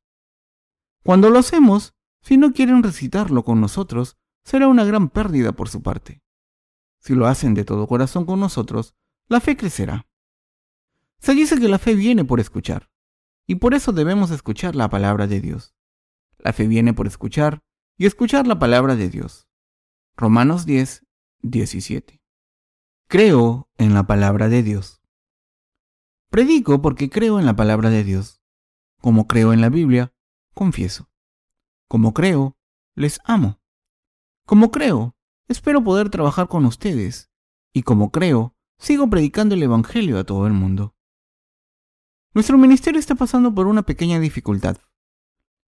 Cuando 1.02 1.30
lo 1.30 1.38
hacemos, 1.38 1.94
si 2.22 2.36
no 2.36 2.52
quieren 2.52 2.82
recitarlo 2.82 3.44
con 3.44 3.60
nosotros, 3.60 4.18
será 4.44 4.68
una 4.68 4.84
gran 4.84 5.08
pérdida 5.08 5.52
por 5.52 5.68
su 5.68 5.82
parte. 5.82 6.22
Si 6.98 7.14
lo 7.14 7.26
hacen 7.26 7.54
de 7.54 7.64
todo 7.64 7.86
corazón 7.86 8.26
con 8.26 8.40
nosotros, 8.40 8.94
la 9.28 9.40
fe 9.40 9.56
crecerá. 9.56 10.09
Se 11.20 11.34
dice 11.34 11.58
que 11.60 11.68
la 11.68 11.78
fe 11.78 11.94
viene 11.94 12.24
por 12.24 12.40
escuchar, 12.40 12.90
y 13.46 13.56
por 13.56 13.74
eso 13.74 13.92
debemos 13.92 14.30
escuchar 14.30 14.74
la 14.74 14.88
palabra 14.88 15.26
de 15.26 15.40
Dios. 15.40 15.74
La 16.38 16.52
fe 16.54 16.66
viene 16.66 16.94
por 16.94 17.06
escuchar 17.06 17.62
y 17.98 18.06
escuchar 18.06 18.46
la 18.46 18.58
palabra 18.58 18.96
de 18.96 19.10
Dios. 19.10 19.46
Romanos 20.16 20.64
10, 20.64 21.06
17. 21.42 22.22
Creo 23.06 23.68
en 23.76 23.92
la 23.92 24.06
palabra 24.06 24.48
de 24.48 24.62
Dios. 24.62 25.02
Predico 26.30 26.80
porque 26.80 27.10
creo 27.10 27.38
en 27.38 27.44
la 27.44 27.54
palabra 27.54 27.90
de 27.90 28.02
Dios. 28.02 28.40
Como 29.00 29.26
creo 29.26 29.52
en 29.52 29.60
la 29.60 29.68
Biblia, 29.68 30.14
confieso. 30.54 31.10
Como 31.88 32.14
creo, 32.14 32.56
les 32.94 33.20
amo. 33.24 33.60
Como 34.46 34.70
creo, 34.70 35.16
espero 35.48 35.84
poder 35.84 36.08
trabajar 36.08 36.48
con 36.48 36.64
ustedes. 36.64 37.30
Y 37.74 37.82
como 37.82 38.10
creo, 38.10 38.54
sigo 38.78 39.10
predicando 39.10 39.54
el 39.54 39.62
Evangelio 39.62 40.18
a 40.18 40.24
todo 40.24 40.46
el 40.46 40.52
mundo. 40.52 40.94
Nuestro 42.32 42.56
ministerio 42.58 43.00
está 43.00 43.16
pasando 43.16 43.52
por 43.52 43.66
una 43.66 43.82
pequeña 43.82 44.20
dificultad. 44.20 44.76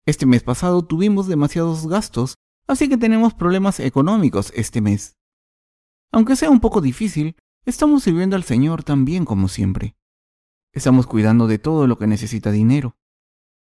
Este 0.06 0.26
mes 0.26 0.44
pasado 0.44 0.82
tuvimos 0.82 1.28
demasiados 1.28 1.88
gastos, 1.88 2.36
así 2.68 2.90
que 2.90 2.98
tenemos 2.98 3.34
problemas 3.34 3.80
económicos 3.80 4.52
este 4.54 4.82
mes. 4.82 5.18
Aunque 6.12 6.36
sea 6.36 6.50
un 6.50 6.60
poco 6.60 6.82
difícil, 6.82 7.38
estamos 7.66 8.04
sirviendo 8.04 8.36
al 8.36 8.44
Señor 8.44 8.84
tan 8.84 9.06
bien 9.06 9.24
como 9.24 9.48
siempre. 9.48 9.96
Estamos 10.74 11.08
cuidando 11.08 11.48
de 11.48 11.58
todo 11.58 11.88
lo 11.88 11.98
que 11.98 12.08
necesita 12.08 12.52
dinero. 12.52 12.98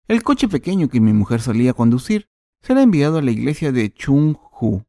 El 0.06 0.22
coche 0.22 0.46
pequeño 0.46 0.88
que 0.88 1.00
mi 1.00 1.12
mujer 1.12 1.40
solía 1.40 1.74
conducir 1.74 2.28
será 2.62 2.82
enviado 2.82 3.18
a 3.18 3.22
la 3.22 3.32
iglesia 3.32 3.72
de 3.72 3.92
Chung-Hu, 3.92 4.84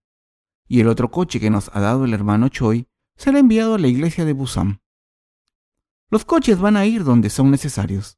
y 0.68 0.82
el 0.82 0.88
otro 0.88 1.10
coche 1.10 1.40
que 1.40 1.50
nos 1.50 1.72
ha 1.74 1.80
dado 1.80 2.06
el 2.06 2.14
hermano 2.14 2.50
Choi 2.50 2.88
será 3.16 3.40
enviado 3.40 3.74
a 3.74 3.80
la 3.80 3.88
iglesia 3.88 4.24
de 4.24 4.34
Busan. 4.34 4.82
Los 6.10 6.24
coches 6.24 6.60
van 6.60 6.78
a 6.78 6.86
ir 6.86 7.04
donde 7.04 7.30
son 7.30 7.52
necesarios. 7.52 8.18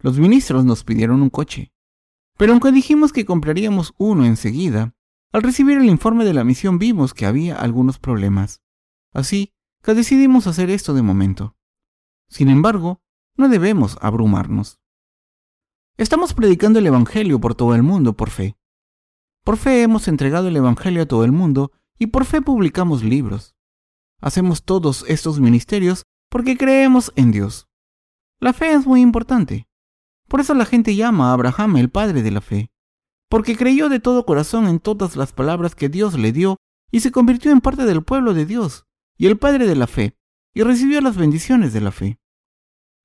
Los 0.00 0.18
ministros 0.18 0.64
nos 0.64 0.82
pidieron 0.82 1.22
un 1.22 1.30
coche, 1.30 1.72
pero 2.36 2.52
aunque 2.52 2.72
dijimos 2.72 3.12
que 3.12 3.24
compraríamos 3.24 3.94
uno 3.96 4.24
enseguida, 4.24 4.94
al 5.32 5.42
recibir 5.42 5.78
el 5.78 5.86
informe 5.86 6.24
de 6.24 6.34
la 6.34 6.44
misión 6.44 6.78
vimos 6.78 7.14
que 7.14 7.26
había 7.26 7.56
algunos 7.56 7.98
problemas. 7.98 8.62
Así 9.12 9.54
que 9.82 9.94
decidimos 9.94 10.46
hacer 10.46 10.68
esto 10.70 10.94
de 10.94 11.02
momento. 11.02 11.56
Sin 12.28 12.48
embargo, 12.48 13.02
no 13.36 13.48
debemos 13.48 13.98
abrumarnos. 14.00 14.80
Estamos 15.96 16.34
predicando 16.34 16.78
el 16.78 16.86
Evangelio 16.86 17.40
por 17.40 17.54
todo 17.54 17.74
el 17.74 17.82
mundo 17.82 18.14
por 18.16 18.30
fe. 18.30 18.56
Por 19.44 19.56
fe 19.56 19.82
hemos 19.82 20.08
entregado 20.08 20.48
el 20.48 20.56
Evangelio 20.56 21.02
a 21.02 21.06
todo 21.06 21.24
el 21.24 21.32
mundo 21.32 21.72
y 21.98 22.08
por 22.08 22.24
fe 22.24 22.42
publicamos 22.42 23.02
libros. 23.02 23.54
Hacemos 24.20 24.64
todos 24.64 25.04
estos 25.08 25.40
ministerios 25.40 26.04
porque 26.28 26.56
creemos 26.56 27.12
en 27.16 27.32
Dios. 27.32 27.68
La 28.40 28.52
fe 28.52 28.72
es 28.72 28.86
muy 28.86 29.00
importante. 29.00 29.66
Por 30.28 30.40
eso 30.40 30.54
la 30.54 30.64
gente 30.66 30.94
llama 30.94 31.30
a 31.30 31.32
Abraham 31.32 31.76
el 31.76 31.90
padre 31.90 32.22
de 32.22 32.30
la 32.30 32.40
fe, 32.40 32.70
porque 33.28 33.56
creyó 33.56 33.88
de 33.88 34.00
todo 34.00 34.26
corazón 34.26 34.66
en 34.66 34.80
todas 34.80 35.16
las 35.16 35.32
palabras 35.32 35.74
que 35.74 35.88
Dios 35.88 36.18
le 36.18 36.32
dio 36.32 36.56
y 36.90 37.00
se 37.00 37.12
convirtió 37.12 37.52
en 37.52 37.60
parte 37.60 37.84
del 37.84 38.02
pueblo 38.02 38.34
de 38.34 38.46
Dios 38.46 38.86
y 39.16 39.26
el 39.26 39.38
padre 39.38 39.66
de 39.66 39.76
la 39.76 39.86
fe, 39.86 40.16
y 40.54 40.62
recibió 40.62 41.00
las 41.00 41.16
bendiciones 41.16 41.72
de 41.72 41.80
la 41.80 41.90
fe. 41.90 42.18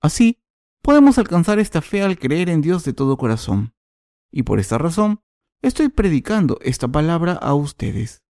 Así, 0.02 0.42
podemos 0.82 1.18
alcanzar 1.18 1.60
esta 1.60 1.82
fe 1.82 2.02
al 2.02 2.18
creer 2.18 2.50
en 2.50 2.62
Dios 2.62 2.84
de 2.84 2.94
todo 2.94 3.18
corazón. 3.18 3.74
Y 4.32 4.44
por 4.44 4.60
esta 4.60 4.78
razón, 4.78 5.22
estoy 5.62 5.90
predicando 5.90 6.58
esta 6.62 6.88
palabra 6.88 7.34
a 7.34 7.54
ustedes. 7.54 8.24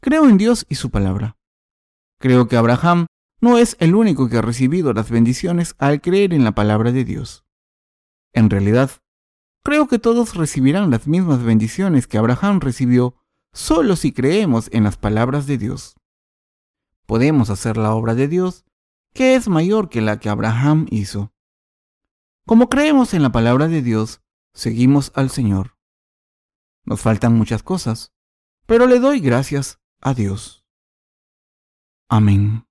Creo 0.00 0.28
en 0.28 0.38
Dios 0.38 0.66
y 0.68 0.76
su 0.76 0.90
palabra. 0.90 1.38
Creo 2.18 2.48
que 2.48 2.56
Abraham 2.56 3.06
no 3.40 3.58
es 3.58 3.76
el 3.80 3.94
único 3.94 4.28
que 4.28 4.38
ha 4.38 4.42
recibido 4.42 4.92
las 4.92 5.10
bendiciones 5.10 5.74
al 5.78 6.00
creer 6.00 6.34
en 6.34 6.44
la 6.44 6.52
palabra 6.52 6.92
de 6.92 7.04
Dios. 7.04 7.44
En 8.32 8.50
realidad, 8.50 8.90
creo 9.64 9.88
que 9.88 9.98
todos 9.98 10.34
recibirán 10.34 10.90
las 10.90 11.06
mismas 11.06 11.42
bendiciones 11.42 12.06
que 12.06 12.18
Abraham 12.18 12.60
recibió 12.60 13.16
solo 13.52 13.96
si 13.96 14.12
creemos 14.12 14.68
en 14.72 14.84
las 14.84 14.96
palabras 14.96 15.46
de 15.46 15.58
Dios. 15.58 15.96
Podemos 17.06 17.50
hacer 17.50 17.76
la 17.76 17.94
obra 17.94 18.14
de 18.14 18.28
Dios 18.28 18.64
que 19.12 19.34
es 19.34 19.48
mayor 19.48 19.88
que 19.88 20.00
la 20.00 20.20
que 20.20 20.28
Abraham 20.28 20.86
hizo. 20.90 21.32
Como 22.46 22.68
creemos 22.68 23.14
en 23.14 23.22
la 23.22 23.32
palabra 23.32 23.68
de 23.68 23.82
Dios, 23.82 24.22
seguimos 24.54 25.12
al 25.14 25.30
Señor. 25.30 25.76
Nos 26.84 27.00
faltan 27.00 27.34
muchas 27.34 27.62
cosas, 27.62 28.12
pero 28.66 28.86
le 28.86 29.00
doy 29.00 29.20
gracias 29.20 29.80
a 30.00 30.14
Dios. 30.14 30.64
Amén. 32.08 32.69